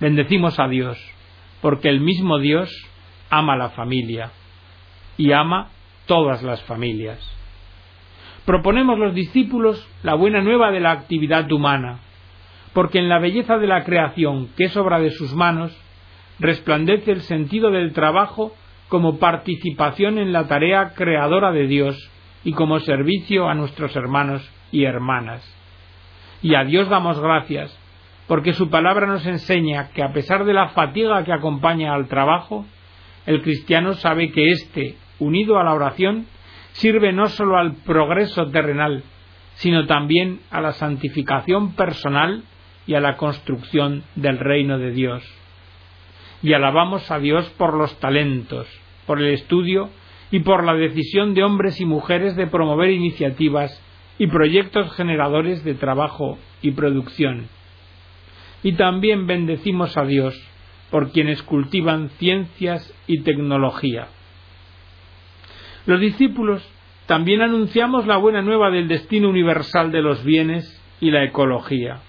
Bendecimos 0.00 0.58
a 0.58 0.68
Dios, 0.68 0.98
porque 1.60 1.88
el 1.88 2.00
mismo 2.00 2.38
Dios 2.38 2.70
ama 3.30 3.56
la 3.56 3.70
familia 3.70 4.30
y 5.16 5.32
ama 5.32 5.68
todas 6.06 6.42
las 6.42 6.62
familias. 6.64 7.18
Proponemos 8.44 8.98
los 8.98 9.14
discípulos 9.14 9.88
la 10.02 10.14
buena 10.14 10.40
nueva 10.40 10.70
de 10.70 10.80
la 10.80 10.92
actividad 10.92 11.50
humana, 11.50 12.00
porque 12.72 12.98
en 12.98 13.08
la 13.08 13.18
belleza 13.18 13.58
de 13.58 13.66
la 13.66 13.84
creación, 13.84 14.48
que 14.56 14.64
es 14.64 14.76
obra 14.76 14.98
de 14.98 15.10
sus 15.10 15.34
manos, 15.34 15.76
resplandece 16.38 17.12
el 17.12 17.20
sentido 17.22 17.70
del 17.70 17.92
trabajo 17.92 18.52
como 18.88 19.18
participación 19.18 20.18
en 20.18 20.32
la 20.32 20.46
tarea 20.46 20.92
creadora 20.94 21.52
de 21.52 21.66
Dios 21.66 22.10
y 22.44 22.52
como 22.52 22.78
servicio 22.80 23.48
a 23.48 23.54
nuestros 23.54 23.96
hermanos 23.96 24.48
y 24.70 24.84
hermanas. 24.84 25.42
Y 26.42 26.54
a 26.54 26.64
Dios 26.64 26.88
damos 26.88 27.18
gracias, 27.18 27.76
porque 28.28 28.52
su 28.52 28.70
palabra 28.70 29.06
nos 29.06 29.26
enseña 29.26 29.90
que 29.92 30.02
a 30.02 30.12
pesar 30.12 30.44
de 30.44 30.52
la 30.52 30.68
fatiga 30.68 31.24
que 31.24 31.32
acompaña 31.32 31.94
al 31.94 32.06
trabajo, 32.06 32.64
el 33.24 33.42
cristiano 33.42 33.94
sabe 33.94 34.30
que 34.30 34.50
éste, 34.50 34.96
unido 35.18 35.58
a 35.58 35.64
la 35.64 35.74
oración, 35.74 36.26
sirve 36.72 37.12
no 37.12 37.26
sólo 37.26 37.56
al 37.56 37.74
progreso 37.76 38.46
terrenal, 38.50 39.02
sino 39.54 39.86
también 39.86 40.40
a 40.50 40.60
la 40.60 40.72
santificación 40.72 41.74
personal 41.74 42.44
y 42.86 42.94
a 42.94 43.00
la 43.00 43.16
construcción 43.16 44.04
del 44.14 44.38
reino 44.38 44.78
de 44.78 44.92
Dios 44.92 45.24
y 46.46 46.54
alabamos 46.54 47.10
a 47.10 47.18
Dios 47.18 47.50
por 47.58 47.74
los 47.74 47.98
talentos, 47.98 48.68
por 49.04 49.20
el 49.20 49.34
estudio 49.34 49.90
y 50.30 50.38
por 50.38 50.62
la 50.62 50.74
decisión 50.74 51.34
de 51.34 51.42
hombres 51.42 51.80
y 51.80 51.84
mujeres 51.84 52.36
de 52.36 52.46
promover 52.46 52.90
iniciativas 52.90 53.82
y 54.16 54.28
proyectos 54.28 54.92
generadores 54.94 55.64
de 55.64 55.74
trabajo 55.74 56.38
y 56.62 56.70
producción. 56.70 57.48
Y 58.62 58.74
también 58.74 59.26
bendecimos 59.26 59.96
a 59.96 60.04
Dios 60.04 60.40
por 60.92 61.10
quienes 61.10 61.42
cultivan 61.42 62.10
ciencias 62.10 62.94
y 63.08 63.22
tecnología. 63.22 64.06
Los 65.84 65.98
discípulos 65.98 66.64
también 67.06 67.42
anunciamos 67.42 68.06
la 68.06 68.18
buena 68.18 68.40
nueva 68.40 68.70
del 68.70 68.86
destino 68.86 69.30
universal 69.30 69.90
de 69.90 70.00
los 70.00 70.22
bienes 70.22 70.80
y 71.00 71.10
la 71.10 71.24
ecología. 71.24 72.02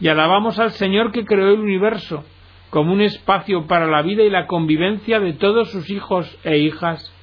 Y 0.00 0.08
alabamos 0.08 0.58
al 0.58 0.70
Señor 0.70 1.12
que 1.12 1.26
creó 1.26 1.52
el 1.52 1.60
universo 1.60 2.24
como 2.72 2.94
un 2.94 3.02
espacio 3.02 3.66
para 3.66 3.86
la 3.86 4.00
vida 4.00 4.22
y 4.22 4.30
la 4.30 4.46
convivencia 4.46 5.20
de 5.20 5.34
todos 5.34 5.70
sus 5.70 5.90
hijos 5.90 6.38
e 6.42 6.56
hijas, 6.56 7.14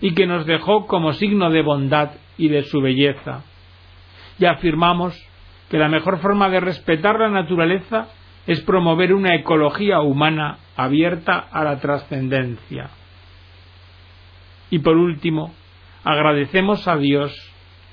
y 0.00 0.14
que 0.14 0.26
nos 0.26 0.46
dejó 0.46 0.86
como 0.86 1.12
signo 1.12 1.50
de 1.50 1.60
bondad 1.60 2.12
y 2.38 2.48
de 2.48 2.62
su 2.62 2.80
belleza. 2.80 3.44
Y 4.38 4.46
afirmamos 4.46 5.14
que 5.68 5.76
la 5.76 5.90
mejor 5.90 6.20
forma 6.20 6.48
de 6.48 6.60
respetar 6.60 7.20
la 7.20 7.28
naturaleza 7.28 8.08
es 8.46 8.62
promover 8.62 9.12
una 9.12 9.34
ecología 9.34 10.00
humana 10.00 10.60
abierta 10.76 11.40
a 11.40 11.62
la 11.62 11.78
trascendencia. 11.78 12.88
Y 14.70 14.78
por 14.78 14.96
último, 14.96 15.52
agradecemos 16.04 16.88
a 16.88 16.96
Dios, 16.96 17.34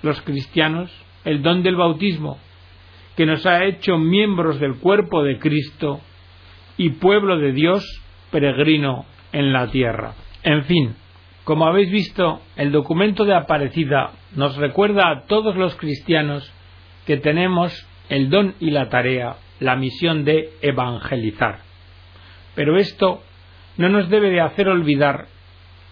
los 0.03 0.21
cristianos, 0.21 0.89
el 1.25 1.41
don 1.41 1.63
del 1.63 1.75
bautismo, 1.75 2.37
que 3.17 3.25
nos 3.25 3.45
ha 3.45 3.65
hecho 3.65 3.97
miembros 3.97 4.57
del 4.61 4.75
cuerpo 4.79 5.21
de 5.21 5.37
Cristo 5.37 5.99
y 6.77 6.91
pueblo 6.91 7.37
de 7.37 7.51
Dios 7.51 8.01
peregrino 8.31 9.05
en 9.31 9.53
la 9.53 9.67
tierra. 9.69 10.13
En 10.43 10.63
fin, 10.65 10.95
como 11.43 11.65
habéis 11.65 11.91
visto, 11.91 12.41
el 12.55 12.71
documento 12.71 13.25
de 13.25 13.35
Aparecida 13.35 14.11
nos 14.35 14.55
recuerda 14.55 15.09
a 15.09 15.21
todos 15.23 15.55
los 15.55 15.75
cristianos 15.75 16.51
que 17.05 17.17
tenemos 17.17 17.85
el 18.09 18.29
don 18.29 18.55
y 18.59 18.71
la 18.71 18.89
tarea, 18.89 19.37
la 19.59 19.75
misión 19.75 20.23
de 20.25 20.51
evangelizar. 20.61 21.59
Pero 22.55 22.77
esto 22.77 23.21
no 23.77 23.89
nos 23.89 24.09
debe 24.09 24.29
de 24.29 24.41
hacer 24.41 24.67
olvidar 24.67 25.27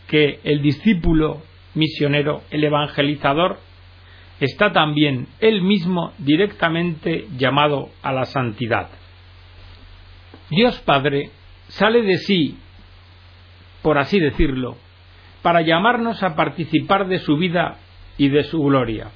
que 0.07 0.39
el 0.43 0.61
discípulo 0.61 1.41
misionero, 1.73 2.41
el 2.51 2.63
evangelizador, 2.63 3.57
está 4.39 4.71
también 4.71 5.27
él 5.39 5.61
mismo 5.61 6.13
directamente 6.17 7.27
llamado 7.38 7.89
a 8.01 8.11
la 8.11 8.25
santidad. 8.25 8.89
Dios 10.51 10.77
Padre 10.79 11.31
sale 11.70 12.01
de 12.01 12.17
sí, 12.17 12.58
por 13.81 13.98
así 13.98 14.20
decirlo, 14.20 14.75
para 15.41 15.62
llamarnos 15.62 16.22
a 16.24 16.36
participar 16.36 17.08
de 17.08 17.20
su 17.20 17.38
vida 17.38 17.77
y 18.17 18.27
de 18.27 18.43
su 18.43 18.60
gloria. 18.60 19.12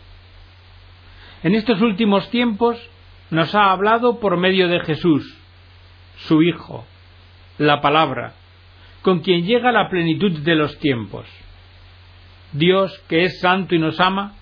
En 1.43 1.53
estos 1.53 1.81
últimos 1.81 2.29
tiempos 2.31 2.79
nos 3.31 3.53
ha 3.53 3.71
hablado 3.71 4.21
por 4.21 4.37
medio 4.37 4.69
de 4.69 4.79
Jesús, 4.79 5.37
su 6.19 6.41
Hijo, 6.41 6.85
la 7.57 7.81
palabra, 7.81 8.33
con 9.01 9.19
quien 9.19 9.45
llega 9.45 9.73
la 9.73 9.89
plenitud 9.89 10.39
de 10.39 10.55
los 10.55 10.79
tiempos. 10.79 11.27
Dios, 12.53 12.97
que 13.09 13.23
es 13.23 13.41
santo 13.41 13.75
y 13.75 13.79
nos 13.79 13.99
ama, 13.99 14.35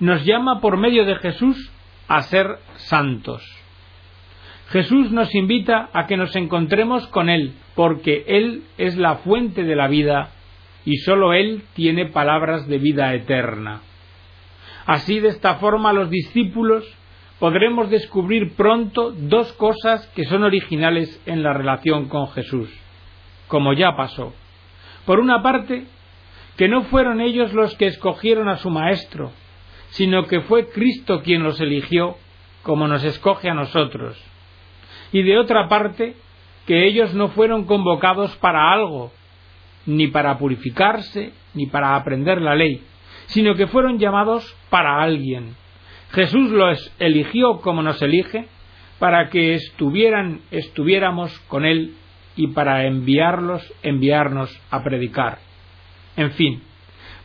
nos 0.00 0.24
llama 0.24 0.62
por 0.62 0.78
medio 0.78 1.04
de 1.04 1.16
Jesús 1.16 1.70
a 2.08 2.22
ser 2.22 2.56
santos 2.76 3.61
Jesús 4.68 5.10
nos 5.10 5.34
invita 5.34 5.90
a 5.92 6.06
que 6.06 6.16
nos 6.16 6.34
encontremos 6.36 7.06
con 7.08 7.28
Él, 7.28 7.54
porque 7.74 8.24
Él 8.26 8.62
es 8.78 8.96
la 8.96 9.16
fuente 9.16 9.64
de 9.64 9.76
la 9.76 9.88
vida 9.88 10.30
y 10.84 10.96
sólo 10.98 11.32
Él 11.32 11.62
tiene 11.74 12.06
palabras 12.06 12.66
de 12.68 12.78
vida 12.78 13.14
eterna. 13.14 13.82
Así, 14.86 15.20
de 15.20 15.28
esta 15.28 15.56
forma, 15.56 15.92
los 15.92 16.10
discípulos 16.10 16.84
podremos 17.38 17.90
descubrir 17.90 18.54
pronto 18.54 19.12
dos 19.12 19.52
cosas 19.54 20.06
que 20.14 20.24
son 20.24 20.42
originales 20.44 21.20
en 21.26 21.42
la 21.42 21.52
relación 21.52 22.08
con 22.08 22.28
Jesús, 22.28 22.70
como 23.48 23.72
ya 23.72 23.96
pasó. 23.96 24.32
Por 25.06 25.20
una 25.20 25.42
parte, 25.42 25.84
que 26.56 26.68
no 26.68 26.82
fueron 26.84 27.20
ellos 27.20 27.52
los 27.52 27.74
que 27.76 27.86
escogieron 27.86 28.48
a 28.48 28.56
su 28.56 28.70
Maestro, 28.70 29.32
sino 29.90 30.26
que 30.26 30.40
fue 30.42 30.68
Cristo 30.68 31.22
quien 31.22 31.42
los 31.42 31.60
eligió, 31.60 32.16
como 32.62 32.86
nos 32.88 33.04
escoge 33.04 33.50
a 33.50 33.54
nosotros. 33.54 34.22
Y 35.12 35.22
de 35.22 35.38
otra 35.38 35.68
parte, 35.68 36.14
que 36.66 36.86
ellos 36.86 37.14
no 37.14 37.28
fueron 37.28 37.64
convocados 37.64 38.36
para 38.36 38.72
algo, 38.72 39.12
ni 39.86 40.08
para 40.08 40.38
purificarse, 40.38 41.32
ni 41.54 41.66
para 41.66 41.96
aprender 41.96 42.40
la 42.40 42.54
ley, 42.54 42.82
sino 43.26 43.54
que 43.54 43.66
fueron 43.66 43.98
llamados 43.98 44.56
para 44.70 45.02
alguien. 45.02 45.54
Jesús 46.12 46.50
los 46.50 46.92
eligió 46.98 47.60
como 47.60 47.82
nos 47.82 48.00
elige, 48.02 48.46
para 48.98 49.30
que 49.30 49.54
estuvieran, 49.54 50.40
estuviéramos 50.50 51.36
con 51.48 51.64
Él 51.64 51.94
y 52.36 52.48
para 52.48 52.86
enviarlos, 52.86 53.62
enviarnos 53.82 54.56
a 54.70 54.84
predicar. 54.84 55.38
En 56.16 56.30
fin, 56.32 56.62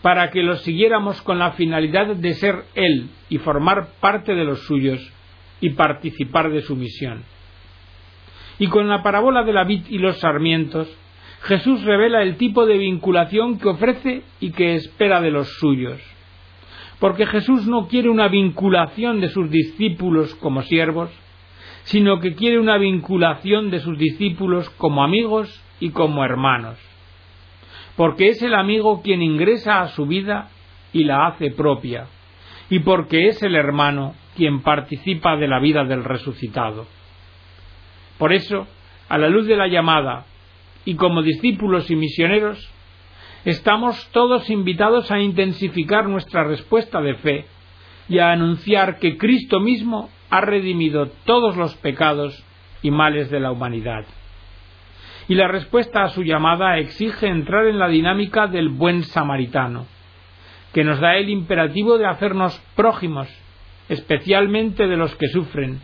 para 0.02 0.32
que 0.32 0.42
los 0.42 0.62
siguiéramos 0.62 1.22
con 1.22 1.38
la 1.38 1.52
finalidad 1.52 2.16
de 2.16 2.34
ser 2.34 2.64
Él 2.76 3.10
y 3.30 3.38
formar 3.38 3.90
parte 4.00 4.34
de 4.34 4.44
los 4.44 4.62
suyos 4.66 5.00
y 5.62 5.72
participar 5.72 6.50
de 6.50 6.62
su 6.62 6.76
misión. 6.76 7.24
Y 8.60 8.68
con 8.68 8.88
la 8.90 9.04
parábola 9.04 9.44
de 9.44 9.54
la 9.54 9.64
vid 9.64 9.86
y 9.90 10.00
los 10.00 10.20
sarmientos, 10.20 10.88
Jesús 11.42 11.84
revela 11.84 12.24
el 12.24 12.38
tipo 12.38 12.66
de 12.66 12.78
vinculación 12.78 13.60
que 13.60 13.70
ofrece 13.70 14.24
y 14.40 14.52
que 14.52 14.76
espera 14.76 15.22
de 15.22 15.32
los 15.32 15.48
suyos. 15.60 16.02
Porque 17.00 17.28
Jesús 17.28 17.68
no 17.68 17.88
quiere 17.88 18.10
una 18.10 18.28
vinculación 18.28 19.22
de 19.22 19.30
sus 19.30 19.50
discípulos 19.52 20.34
como 20.36 20.64
siervos, 20.64 21.12
sino 21.84 22.20
que 22.20 22.36
quiere 22.36 22.60
una 22.60 22.78
vinculación 22.78 23.70
de 23.70 23.80
sus 23.80 23.98
discípulos 23.98 24.70
como 24.72 25.04
amigos 25.04 25.64
y 25.80 25.92
como 25.92 26.26
hermanos. 26.26 26.78
Porque 27.96 28.30
es 28.30 28.42
el 28.42 28.56
amigo 28.56 29.02
quien 29.02 29.22
ingresa 29.22 29.82
a 29.82 29.88
su 29.90 30.06
vida 30.06 30.50
y 30.92 31.04
la 31.04 31.28
hace 31.28 31.52
propia, 31.52 32.08
y 32.70 32.80
porque 32.80 33.28
es 33.28 33.42
el 33.44 33.56
hermano 33.56 34.16
quien 34.36 34.62
participa 34.62 35.38
de 35.38 35.48
la 35.48 35.60
vida 35.60 35.84
del 35.84 36.04
resucitado. 36.04 36.88
Por 38.18 38.34
eso, 38.34 38.68
a 39.10 39.18
la 39.18 39.30
luz 39.30 39.48
de 39.48 39.56
la 39.56 39.68
llamada 39.68 40.26
y 40.86 40.96
como 40.96 41.22
discípulos 41.22 41.90
y 41.92 41.96
misioneros, 41.96 42.70
estamos 43.46 44.10
todos 44.12 44.50
invitados 44.50 45.12
a 45.12 45.20
intensificar 45.20 46.08
nuestra 46.08 46.44
respuesta 46.44 47.02
de 47.02 47.16
fe 47.16 47.46
y 48.10 48.20
a 48.20 48.32
anunciar 48.32 49.00
que 49.00 49.18
Cristo 49.18 49.60
mismo 49.60 50.10
ha 50.30 50.42
redimido 50.42 51.08
todos 51.26 51.56
los 51.56 51.76
pecados 51.76 52.44
y 52.82 52.92
males 52.92 53.30
de 53.30 53.40
la 53.40 53.52
humanidad. 53.52 54.06
Y 55.28 55.36
la 55.36 55.48
respuesta 55.48 56.04
a 56.04 56.10
su 56.10 56.24
llamada 56.24 56.78
exige 56.78 57.28
entrar 57.28 57.66
en 57.68 57.80
la 57.80 57.90
dinámica 57.90 58.48
del 58.48 58.70
buen 58.70 59.04
samaritano, 59.04 59.86
que 60.74 60.84
nos 60.84 61.00
da 61.00 61.18
el 61.18 61.30
imperativo 61.30 61.98
de 61.98 62.08
hacernos 62.08 62.58
prójimos, 62.76 63.28
especialmente 63.90 64.88
de 64.88 64.96
los 64.96 65.14
que 65.16 65.28
sufren, 65.28 65.82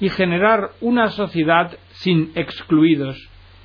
y 0.00 0.08
generar 0.10 0.70
una 0.80 1.08
sociedad 1.10 1.76
sin 1.90 2.32
excluidos, 2.34 3.16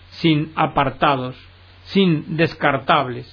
sin 0.10 0.52
apartados, 0.56 1.36
sin 1.84 2.38
descartables, 2.38 3.28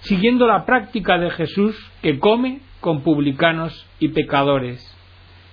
siguiendo 0.00 0.46
la 0.46 0.64
práctica 0.64 1.18
de 1.18 1.30
Jesús 1.30 1.76
que 2.02 2.18
come 2.18 2.60
con 2.80 3.02
publicanos 3.02 3.86
y 3.98 4.08
pecadores, 4.08 4.80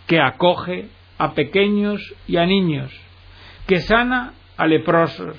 que 0.08 0.19
acoge 0.19 0.89
a 1.17 1.34
pequeños 1.34 2.02
y 2.28 2.38
a 2.38 2.46
niños, 2.46 2.91
que 3.67 3.80
sana 3.80 4.34
a 4.58 4.67
leprosos, 4.67 5.38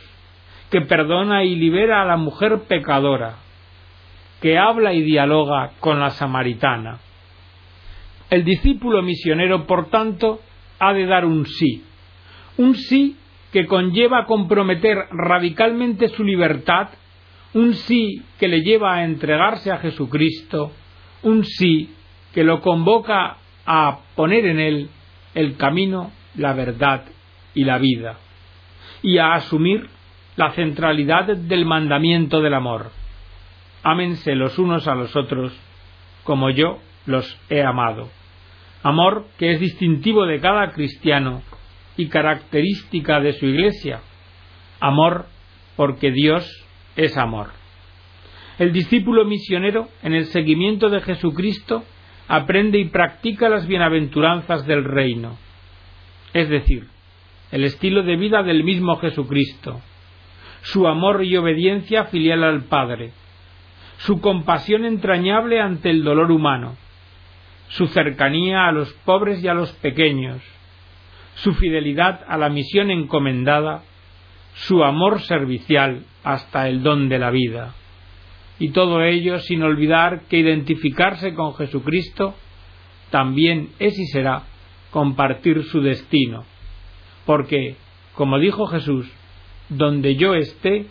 que 0.70 0.80
perdona 0.80 1.44
y 1.44 1.54
libera 1.54 2.02
a 2.02 2.06
la 2.06 2.16
mujer 2.16 2.62
pecadora, 2.68 3.36
que 4.40 4.58
habla 4.58 4.92
y 4.92 5.02
dialoga 5.02 5.72
con 5.80 6.00
la 6.00 6.10
samaritana. 6.10 6.98
El 8.28 8.44
discípulo 8.44 9.02
misionero, 9.02 9.66
por 9.66 9.88
tanto, 9.88 10.40
ha 10.78 10.92
de 10.92 11.06
dar 11.06 11.24
un 11.24 11.46
sí, 11.46 11.84
un 12.56 12.74
sí 12.74 13.16
que 13.52 13.66
conlleva 13.66 14.26
comprometer 14.26 14.96
radicalmente 15.10 16.08
su 16.08 16.24
libertad, 16.24 16.88
un 17.54 17.74
sí 17.74 18.22
que 18.38 18.48
le 18.48 18.60
lleva 18.60 18.96
a 18.96 19.04
entregarse 19.04 19.70
a 19.70 19.78
Jesucristo, 19.78 20.72
un 21.22 21.44
sí 21.44 21.94
que 22.34 22.44
lo 22.44 22.60
convoca 22.60 23.38
a 23.64 24.00
poner 24.14 24.46
en 24.46 24.60
él 24.60 24.90
el 25.34 25.56
camino, 25.56 26.12
la 26.34 26.52
verdad 26.52 27.04
y 27.54 27.64
la 27.64 27.78
vida, 27.78 28.18
y 29.02 29.18
a 29.18 29.34
asumir 29.34 29.88
la 30.36 30.52
centralidad 30.52 31.34
del 31.34 31.64
mandamiento 31.64 32.42
del 32.42 32.54
amor. 32.54 32.90
Ámense 33.82 34.34
los 34.34 34.58
unos 34.58 34.86
a 34.86 34.94
los 34.94 35.16
otros 35.16 35.58
como 36.24 36.50
yo 36.50 36.78
los 37.06 37.38
he 37.48 37.62
amado 37.62 38.10
amor 38.86 39.26
que 39.36 39.50
es 39.50 39.58
distintivo 39.58 40.26
de 40.26 40.38
cada 40.38 40.70
cristiano 40.70 41.42
y 41.96 42.06
característica 42.08 43.18
de 43.18 43.32
su 43.32 43.46
iglesia, 43.46 44.00
amor 44.78 45.26
porque 45.74 46.12
Dios 46.12 46.48
es 46.94 47.16
amor. 47.16 47.48
El 48.60 48.72
discípulo 48.72 49.24
misionero, 49.24 49.88
en 50.04 50.14
el 50.14 50.26
seguimiento 50.26 50.88
de 50.88 51.00
Jesucristo, 51.00 51.82
aprende 52.28 52.78
y 52.78 52.84
practica 52.84 53.48
las 53.48 53.66
bienaventuranzas 53.66 54.64
del 54.66 54.84
reino, 54.84 55.36
es 56.32 56.48
decir, 56.48 56.86
el 57.50 57.64
estilo 57.64 58.04
de 58.04 58.16
vida 58.16 58.44
del 58.44 58.62
mismo 58.62 58.98
Jesucristo, 58.98 59.80
su 60.62 60.86
amor 60.86 61.24
y 61.24 61.36
obediencia 61.36 62.04
filial 62.04 62.44
al 62.44 62.64
Padre, 62.64 63.10
su 63.98 64.20
compasión 64.20 64.84
entrañable 64.84 65.60
ante 65.60 65.90
el 65.90 66.04
dolor 66.04 66.30
humano, 66.30 66.76
su 67.68 67.86
cercanía 67.88 68.66
a 68.66 68.72
los 68.72 68.92
pobres 69.04 69.42
y 69.42 69.48
a 69.48 69.54
los 69.54 69.72
pequeños, 69.72 70.42
su 71.34 71.54
fidelidad 71.54 72.20
a 72.28 72.38
la 72.38 72.48
misión 72.48 72.90
encomendada, 72.90 73.82
su 74.54 74.82
amor 74.82 75.20
servicial 75.22 76.04
hasta 76.24 76.68
el 76.68 76.82
don 76.82 77.08
de 77.08 77.18
la 77.18 77.30
vida. 77.30 77.74
Y 78.58 78.70
todo 78.70 79.02
ello 79.02 79.38
sin 79.40 79.62
olvidar 79.62 80.22
que 80.28 80.38
identificarse 80.38 81.34
con 81.34 81.54
Jesucristo 81.54 82.34
también 83.10 83.70
es 83.78 83.98
y 83.98 84.06
será 84.06 84.44
compartir 84.90 85.64
su 85.64 85.82
destino, 85.82 86.44
porque, 87.26 87.76
como 88.14 88.38
dijo 88.38 88.66
Jesús, 88.66 89.10
donde 89.68 90.16
yo 90.16 90.34
esté, 90.34 90.86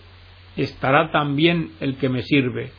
estará 0.55 1.11
también 1.11 1.71
el 1.79 1.97
que 1.97 2.09
me 2.09 2.21
sirve. 2.21 2.71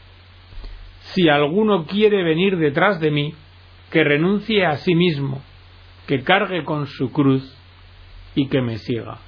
Si 1.01 1.29
alguno 1.29 1.87
quiere 1.87 2.23
venir 2.23 2.57
detrás 2.59 3.01
de 3.01 3.11
mí, 3.11 3.35
que 3.97 4.05
renuncie 4.05 4.67
a 4.67 4.77
sí 4.77 4.95
mismo, 4.95 5.41
que 6.07 6.23
cargue 6.23 6.65
con 6.65 6.87
su 6.87 7.11
cruz 7.13 7.57
y 8.35 8.47
que 8.49 8.61
me 8.61 8.77
siga. 8.77 9.21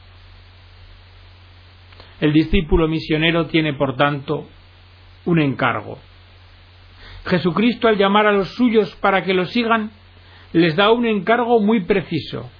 El 2.20 2.34
discípulo 2.34 2.86
misionero 2.86 3.46
tiene, 3.46 3.72
por 3.72 3.96
tanto, 3.96 4.46
un 5.24 5.38
encargo. 5.38 5.96
Jesucristo, 7.24 7.88
al 7.88 7.96
llamar 7.96 8.26
a 8.26 8.32
los 8.32 8.56
suyos 8.56 8.94
para 8.96 9.24
que 9.24 9.32
lo 9.32 9.46
sigan, 9.46 9.90
les 10.52 10.76
da 10.76 10.90
un 10.90 11.06
encargo 11.06 11.60
muy 11.60 11.84
preciso, 11.84 12.50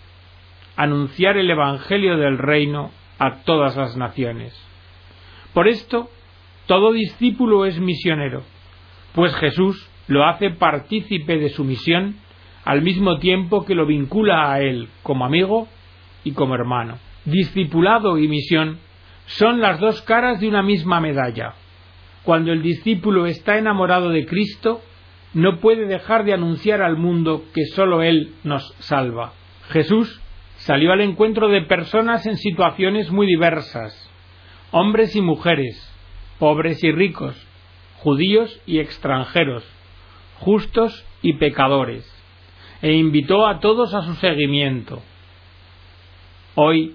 anunciar 0.77 1.37
el 1.37 1.51
Evangelio 1.51 2.17
del 2.17 2.39
reino 2.39 2.91
a 3.19 3.43
todas 3.43 3.77
las 3.77 3.99
naciones. 3.99 4.59
Por 5.53 5.69
esto, 5.69 6.09
todo 6.65 6.93
discípulo 6.93 7.67
es 7.67 7.79
misionero, 7.79 8.45
pues 9.13 9.35
Jesús 9.35 9.88
lo 10.09 10.25
hace 10.27 10.51
partícipe 10.51 11.39
de 11.39 11.51
su 11.51 11.65
misión 11.65 12.17
al 12.65 12.83
mismo 12.83 13.19
tiempo 13.19 13.65
que 13.65 13.75
lo 13.75 13.87
vincula 13.87 14.53
a 14.53 14.61
él 14.61 14.89
como 15.03 15.25
amigo 15.25 15.69
y 16.25 16.33
como 16.33 16.55
hermano. 16.55 16.99
Discipulado 17.25 18.19
y 18.19 18.29
misión 18.29 18.79
son 19.27 19.61
las 19.61 19.79
dos 19.81 20.03
caras 20.03 20.41
de 20.41 20.49
una 20.49 20.63
misma 20.63 21.01
medalla. 21.01 21.55
Cuando 22.25 22.53
el 22.53 22.63
discípulo 22.63 23.27
está 23.27 23.59
enamorado 23.59 24.11
de 24.11 24.27
Cristo, 24.27 24.83
no 25.35 25.61
puede 25.61 25.87
dejar 25.87 26.25
de 26.25 26.35
anunciar 26.35 26.83
al 26.83 26.97
mundo 26.97 27.45
que 27.55 27.65
sólo 27.67 28.03
Él 28.03 28.35
nos 28.45 28.75
salva. 28.79 29.33
Jesús 29.71 30.21
salió 30.57 30.93
al 30.93 31.01
encuentro 31.01 31.49
de 31.49 31.63
personas 31.63 32.27
en 32.27 32.37
situaciones 32.37 33.11
muy 33.11 33.27
diversas, 33.27 34.11
hombres 34.71 35.15
y 35.17 35.21
mujeres, 35.21 35.95
pobres 36.39 36.83
y 36.83 36.91
ricos, 36.93 37.37
judíos 37.99 38.61
y 38.67 38.79
extranjeros, 38.79 39.65
justos 40.41 41.05
y 41.23 41.35
pecadores, 41.35 42.11
e 42.83 42.93
invitó 42.93 43.47
a 43.47 43.61
todos 43.61 43.95
a 43.95 44.03
su 44.03 44.15
seguimiento. 44.15 45.03
Hoy, 46.55 46.95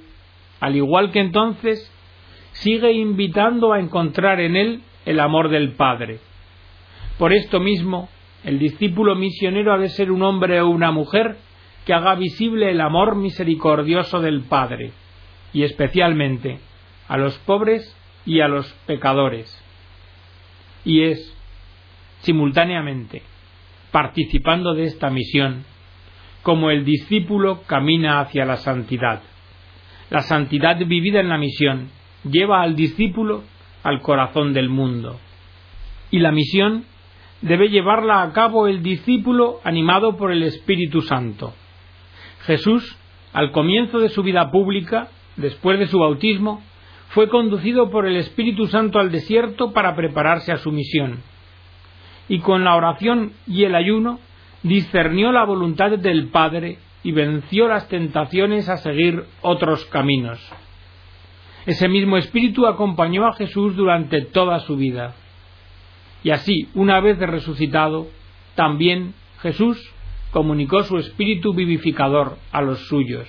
al 0.60 0.75
igual 0.75 1.12
que 1.12 1.19
entonces, 1.19 1.91
sigue 2.53 2.93
invitando 2.93 3.73
a 3.73 3.79
encontrar 3.79 4.39
en 4.39 4.56
él 4.56 4.82
el 5.06 5.19
amor 5.19 5.49
del 5.49 5.73
Padre. 5.73 6.19
Por 7.17 7.34
esto 7.34 7.60
mismo, 7.60 8.10
el 8.43 8.60
discípulo 8.60 9.15
misionero 9.15 9.73
ha 9.73 9.77
de 9.77 9.89
ser 9.89 10.12
un 10.12 10.23
hombre 10.23 10.62
o 10.62 10.69
una 10.69 10.91
mujer 10.91 11.38
que 11.86 11.93
haga 11.93 12.15
visible 12.15 12.71
el 12.71 12.82
amor 12.82 13.15
misericordioso 13.15 14.21
del 14.21 14.41
Padre, 14.41 14.91
y 15.51 15.63
especialmente 15.63 16.60
a 17.08 17.17
los 17.17 17.38
pobres 17.39 17.95
y 18.25 18.39
a 18.39 18.47
los 18.47 18.71
pecadores. 18.86 19.62
Y 20.86 21.03
es, 21.03 21.36
simultáneamente, 22.21 23.21
participando 23.93 24.73
de 24.73 24.86
esta 24.86 25.12
misión, 25.12 25.65
como 26.41 26.71
el 26.71 26.84
discípulo 26.84 27.62
camina 27.67 28.19
hacia 28.19 28.43
la 28.43 28.58
santidad. 28.58 29.21
La 30.10 30.23
santidad 30.23 30.77
vivida 30.86 31.19
en 31.19 31.29
la 31.29 31.38
misión 31.38 31.89
lleva 32.29 32.63
al 32.63 32.75
discípulo 32.75 33.43
al 33.84 34.01
corazón 34.01 34.51
del 34.53 34.67
mundo. 34.67 35.19
Y 36.10 36.19
la 36.19 36.32
misión 36.32 36.86
debe 37.41 37.69
llevarla 37.69 38.23
a 38.23 38.34
cabo 38.34 38.67
el 38.67 38.82
discípulo 38.82 39.60
animado 39.63 40.17
por 40.17 40.32
el 40.32 40.41
Espíritu 40.41 41.01
Santo. 41.01 41.53
Jesús, 42.45 42.97
al 43.32 43.51
comienzo 43.51 43.99
de 43.99 44.10
su 44.10 44.23
vida 44.23 44.49
pública, 44.49 45.10
después 45.38 45.77
de 45.77 45.86
su 45.86 45.99
bautismo, 45.99 46.63
fue 47.10 47.29
conducido 47.29 47.91
por 47.91 48.08
el 48.08 48.15
Espíritu 48.15 48.65
Santo 48.65 48.97
al 48.97 49.12
desierto 49.12 49.71
para 49.71 49.95
prepararse 49.95 50.51
a 50.51 50.58
su 50.58 50.71
misión. 50.71 51.21
Y 52.29 52.39
con 52.39 52.63
la 52.63 52.75
oración 52.75 53.33
y 53.47 53.63
el 53.63 53.75
ayuno 53.75 54.19
discernió 54.63 55.31
la 55.31 55.43
voluntad 55.43 55.91
del 55.91 56.27
Padre 56.29 56.77
y 57.03 57.12
venció 57.12 57.67
las 57.67 57.89
tentaciones 57.89 58.69
a 58.69 58.77
seguir 58.77 59.25
otros 59.41 59.86
caminos. 59.86 60.39
Ese 61.65 61.88
mismo 61.88 62.17
Espíritu 62.17 62.65
acompañó 62.65 63.25
a 63.25 63.33
Jesús 63.33 63.75
durante 63.75 64.21
toda 64.21 64.59
su 64.59 64.75
vida. 64.77 65.13
Y 66.23 66.31
así, 66.31 66.69
una 66.73 66.99
vez 67.01 67.19
resucitado, 67.19 68.07
también 68.55 69.13
Jesús 69.41 69.77
comunicó 70.31 70.83
su 70.83 70.97
Espíritu 70.97 71.53
vivificador 71.53 72.38
a 72.51 72.62
los 72.62 72.88
suyos. 72.88 73.27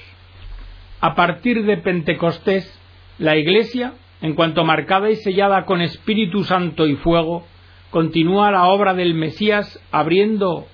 A 1.01 1.15
partir 1.15 1.65
de 1.65 1.77
Pentecostés, 1.77 2.81
la 3.19 3.37
Iglesia, 3.37 3.95
en 4.23 4.35
cuanto 4.35 4.65
marcada 4.65 5.11
y 5.11 5.17
sellada 5.17 5.65
con 5.65 5.81
Espíritu 5.81 6.45
Santo 6.45 6.87
y 6.87 6.97
fuego, 6.97 7.47
continúa 7.95 8.51
la 8.51 8.65
obra 8.65 8.93
del 8.93 9.15
Mesías 9.15 9.81
abriendo 9.93 10.67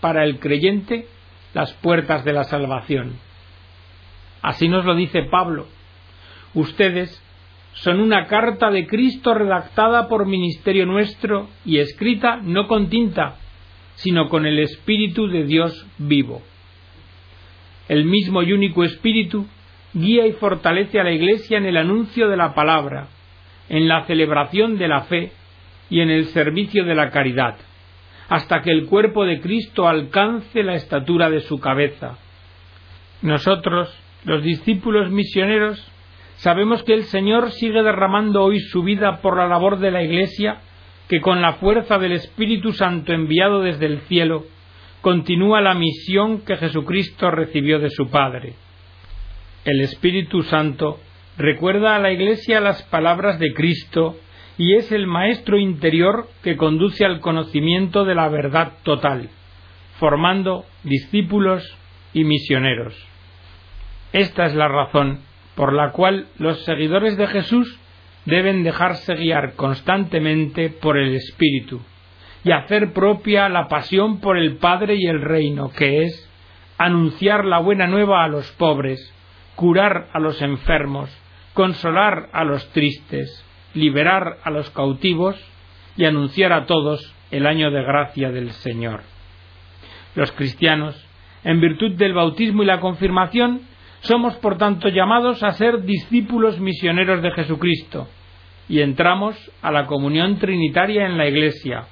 para 0.00 0.22
el 0.22 0.38
creyente 0.38 1.08
las 1.52 1.72
puertas 1.72 2.24
de 2.24 2.32
la 2.32 2.44
salvación. 2.44 3.16
Así 4.40 4.68
nos 4.68 4.84
lo 4.84 4.94
dice 4.94 5.24
Pablo 5.24 5.66
Ustedes 6.54 7.20
son 7.72 7.98
una 7.98 8.28
carta 8.28 8.70
de 8.70 8.86
Cristo 8.86 9.34
redactada 9.34 10.06
por 10.06 10.26
ministerio 10.26 10.86
nuestro 10.86 11.48
y 11.64 11.78
escrita 11.78 12.36
no 12.40 12.68
con 12.68 12.88
tinta, 12.88 13.38
sino 13.96 14.28
con 14.28 14.46
el 14.46 14.60
Espíritu 14.60 15.26
de 15.26 15.46
Dios 15.46 15.88
vivo. 15.98 16.40
El 17.88 18.04
mismo 18.04 18.44
y 18.44 18.52
único 18.52 18.84
Espíritu 18.84 19.44
guía 19.92 20.24
y 20.24 20.34
fortalece 20.34 21.00
a 21.00 21.04
la 21.04 21.10
Iglesia 21.10 21.58
en 21.58 21.66
el 21.66 21.76
anuncio 21.76 22.28
de 22.28 22.36
la 22.36 22.54
palabra, 22.54 23.08
en 23.68 23.88
la 23.88 24.04
celebración 24.04 24.78
de 24.78 24.86
la 24.86 25.00
fe 25.02 25.32
y 25.90 26.00
en 26.00 26.10
el 26.10 26.26
servicio 26.26 26.84
de 26.84 26.94
la 26.94 27.10
caridad, 27.10 27.56
hasta 28.28 28.62
que 28.62 28.70
el 28.70 28.86
cuerpo 28.86 29.26
de 29.26 29.40
Cristo 29.40 29.88
alcance 29.88 30.62
la 30.62 30.74
estatura 30.74 31.28
de 31.28 31.40
su 31.40 31.58
cabeza. 31.60 32.16
Nosotros, 33.22 33.92
los 34.24 34.42
discípulos 34.42 35.10
misioneros, 35.10 35.90
Sabemos 36.40 36.82
que 36.84 36.94
el 36.94 37.04
Señor 37.04 37.50
sigue 37.50 37.82
derramando 37.82 38.42
hoy 38.42 38.60
su 38.60 38.82
vida 38.82 39.20
por 39.20 39.36
la 39.36 39.46
labor 39.46 39.78
de 39.78 39.90
la 39.90 40.02
Iglesia, 40.02 40.62
que 41.06 41.20
con 41.20 41.42
la 41.42 41.54
fuerza 41.54 41.98
del 41.98 42.12
Espíritu 42.12 42.72
Santo 42.72 43.12
enviado 43.12 43.60
desde 43.60 43.84
el 43.84 44.00
cielo, 44.02 44.46
continúa 45.02 45.60
la 45.60 45.74
misión 45.74 46.40
que 46.46 46.56
Jesucristo 46.56 47.30
recibió 47.30 47.78
de 47.78 47.90
su 47.90 48.08
Padre. 48.08 48.54
El 49.66 49.82
Espíritu 49.82 50.42
Santo 50.44 50.98
recuerda 51.36 51.94
a 51.94 51.98
la 51.98 52.10
Iglesia 52.10 52.58
las 52.60 52.84
palabras 52.84 53.38
de 53.38 53.52
Cristo 53.52 54.16
y 54.60 54.74
es 54.74 54.92
el 54.92 55.06
Maestro 55.06 55.56
interior 55.56 56.28
que 56.42 56.58
conduce 56.58 57.06
al 57.06 57.20
conocimiento 57.20 58.04
de 58.04 58.14
la 58.14 58.28
verdad 58.28 58.74
total, 58.82 59.30
formando 59.98 60.66
discípulos 60.84 61.64
y 62.12 62.24
misioneros. 62.24 62.94
Esta 64.12 64.44
es 64.44 64.54
la 64.54 64.68
razón 64.68 65.20
por 65.54 65.72
la 65.72 65.92
cual 65.92 66.26
los 66.36 66.62
seguidores 66.66 67.16
de 67.16 67.26
Jesús 67.28 67.80
deben 68.26 68.62
dejarse 68.62 69.14
guiar 69.14 69.54
constantemente 69.54 70.68
por 70.68 70.98
el 70.98 71.14
Espíritu 71.14 71.80
y 72.44 72.52
hacer 72.52 72.92
propia 72.92 73.48
la 73.48 73.66
pasión 73.66 74.20
por 74.20 74.36
el 74.36 74.58
Padre 74.58 74.96
y 74.98 75.06
el 75.06 75.22
reino, 75.22 75.70
que 75.72 76.02
es 76.02 76.30
anunciar 76.76 77.46
la 77.46 77.60
buena 77.60 77.86
nueva 77.86 78.24
a 78.24 78.28
los 78.28 78.52
pobres, 78.52 79.10
curar 79.56 80.08
a 80.12 80.20
los 80.20 80.42
enfermos, 80.42 81.08
consolar 81.54 82.28
a 82.34 82.44
los 82.44 82.70
tristes, 82.72 83.46
liberar 83.74 84.38
a 84.42 84.50
los 84.50 84.70
cautivos 84.70 85.36
y 85.96 86.04
anunciar 86.04 86.52
a 86.52 86.66
todos 86.66 87.14
el 87.30 87.46
año 87.46 87.70
de 87.70 87.82
gracia 87.82 88.30
del 88.30 88.50
Señor. 88.50 89.02
Los 90.14 90.32
cristianos, 90.32 90.96
en 91.44 91.60
virtud 91.60 91.92
del 91.92 92.14
bautismo 92.14 92.62
y 92.62 92.66
la 92.66 92.80
confirmación, 92.80 93.62
somos, 94.00 94.34
por 94.36 94.56
tanto, 94.56 94.88
llamados 94.88 95.42
a 95.42 95.52
ser 95.52 95.82
discípulos 95.82 96.58
misioneros 96.58 97.22
de 97.22 97.30
Jesucristo 97.32 98.08
y 98.68 98.80
entramos 98.80 99.36
a 99.62 99.70
la 99.70 99.86
comunión 99.86 100.38
trinitaria 100.38 101.06
en 101.06 101.18
la 101.18 101.28
Iglesia, 101.28 101.86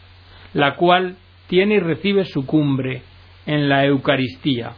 la 0.54 0.76
cual 0.76 1.16
tiene 1.48 1.76
y 1.76 1.80
recibe 1.80 2.24
su 2.24 2.46
cumbre 2.46 3.02
en 3.46 3.68
la 3.68 3.84
Eucaristía, 3.84 4.72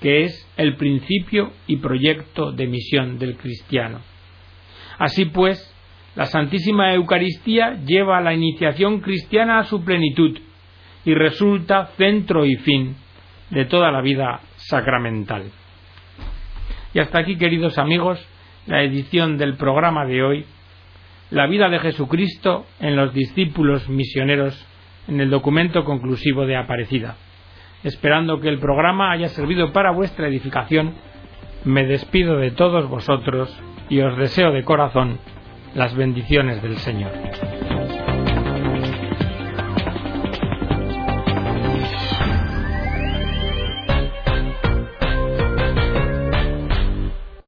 que 0.00 0.24
es 0.24 0.48
el 0.56 0.76
principio 0.76 1.52
y 1.66 1.76
proyecto 1.76 2.52
de 2.52 2.66
misión 2.66 3.18
del 3.18 3.36
cristiano. 3.36 4.00
Así 4.98 5.26
pues, 5.26 5.71
la 6.14 6.26
Santísima 6.26 6.92
Eucaristía 6.92 7.80
lleva 7.86 8.20
la 8.20 8.34
iniciación 8.34 9.00
cristiana 9.00 9.60
a 9.60 9.64
su 9.64 9.82
plenitud 9.82 10.38
y 11.04 11.14
resulta 11.14 11.86
centro 11.96 12.44
y 12.44 12.56
fin 12.56 12.96
de 13.50 13.64
toda 13.64 13.90
la 13.90 14.02
vida 14.02 14.40
sacramental. 14.56 15.50
Y 16.92 16.98
hasta 16.98 17.18
aquí, 17.18 17.36
queridos 17.36 17.78
amigos, 17.78 18.24
la 18.66 18.82
edición 18.82 19.38
del 19.38 19.54
programa 19.56 20.04
de 20.04 20.22
hoy, 20.22 20.44
la 21.30 21.46
vida 21.46 21.70
de 21.70 21.78
Jesucristo 21.78 22.66
en 22.78 22.94
los 22.94 23.14
discípulos 23.14 23.88
misioneros 23.88 24.66
en 25.08 25.20
el 25.20 25.30
documento 25.30 25.84
conclusivo 25.84 26.44
de 26.44 26.56
Aparecida. 26.56 27.16
Esperando 27.84 28.38
que 28.38 28.48
el 28.48 28.58
programa 28.58 29.12
haya 29.12 29.28
servido 29.28 29.72
para 29.72 29.92
vuestra 29.92 30.28
edificación, 30.28 30.94
me 31.64 31.86
despido 31.86 32.36
de 32.36 32.50
todos 32.50 32.88
vosotros 32.88 33.58
y 33.88 34.00
os 34.00 34.16
deseo 34.18 34.52
de 34.52 34.62
corazón 34.62 35.18
las 35.74 35.94
bendiciones 35.94 36.62
del 36.62 36.76
Señor. 36.78 37.12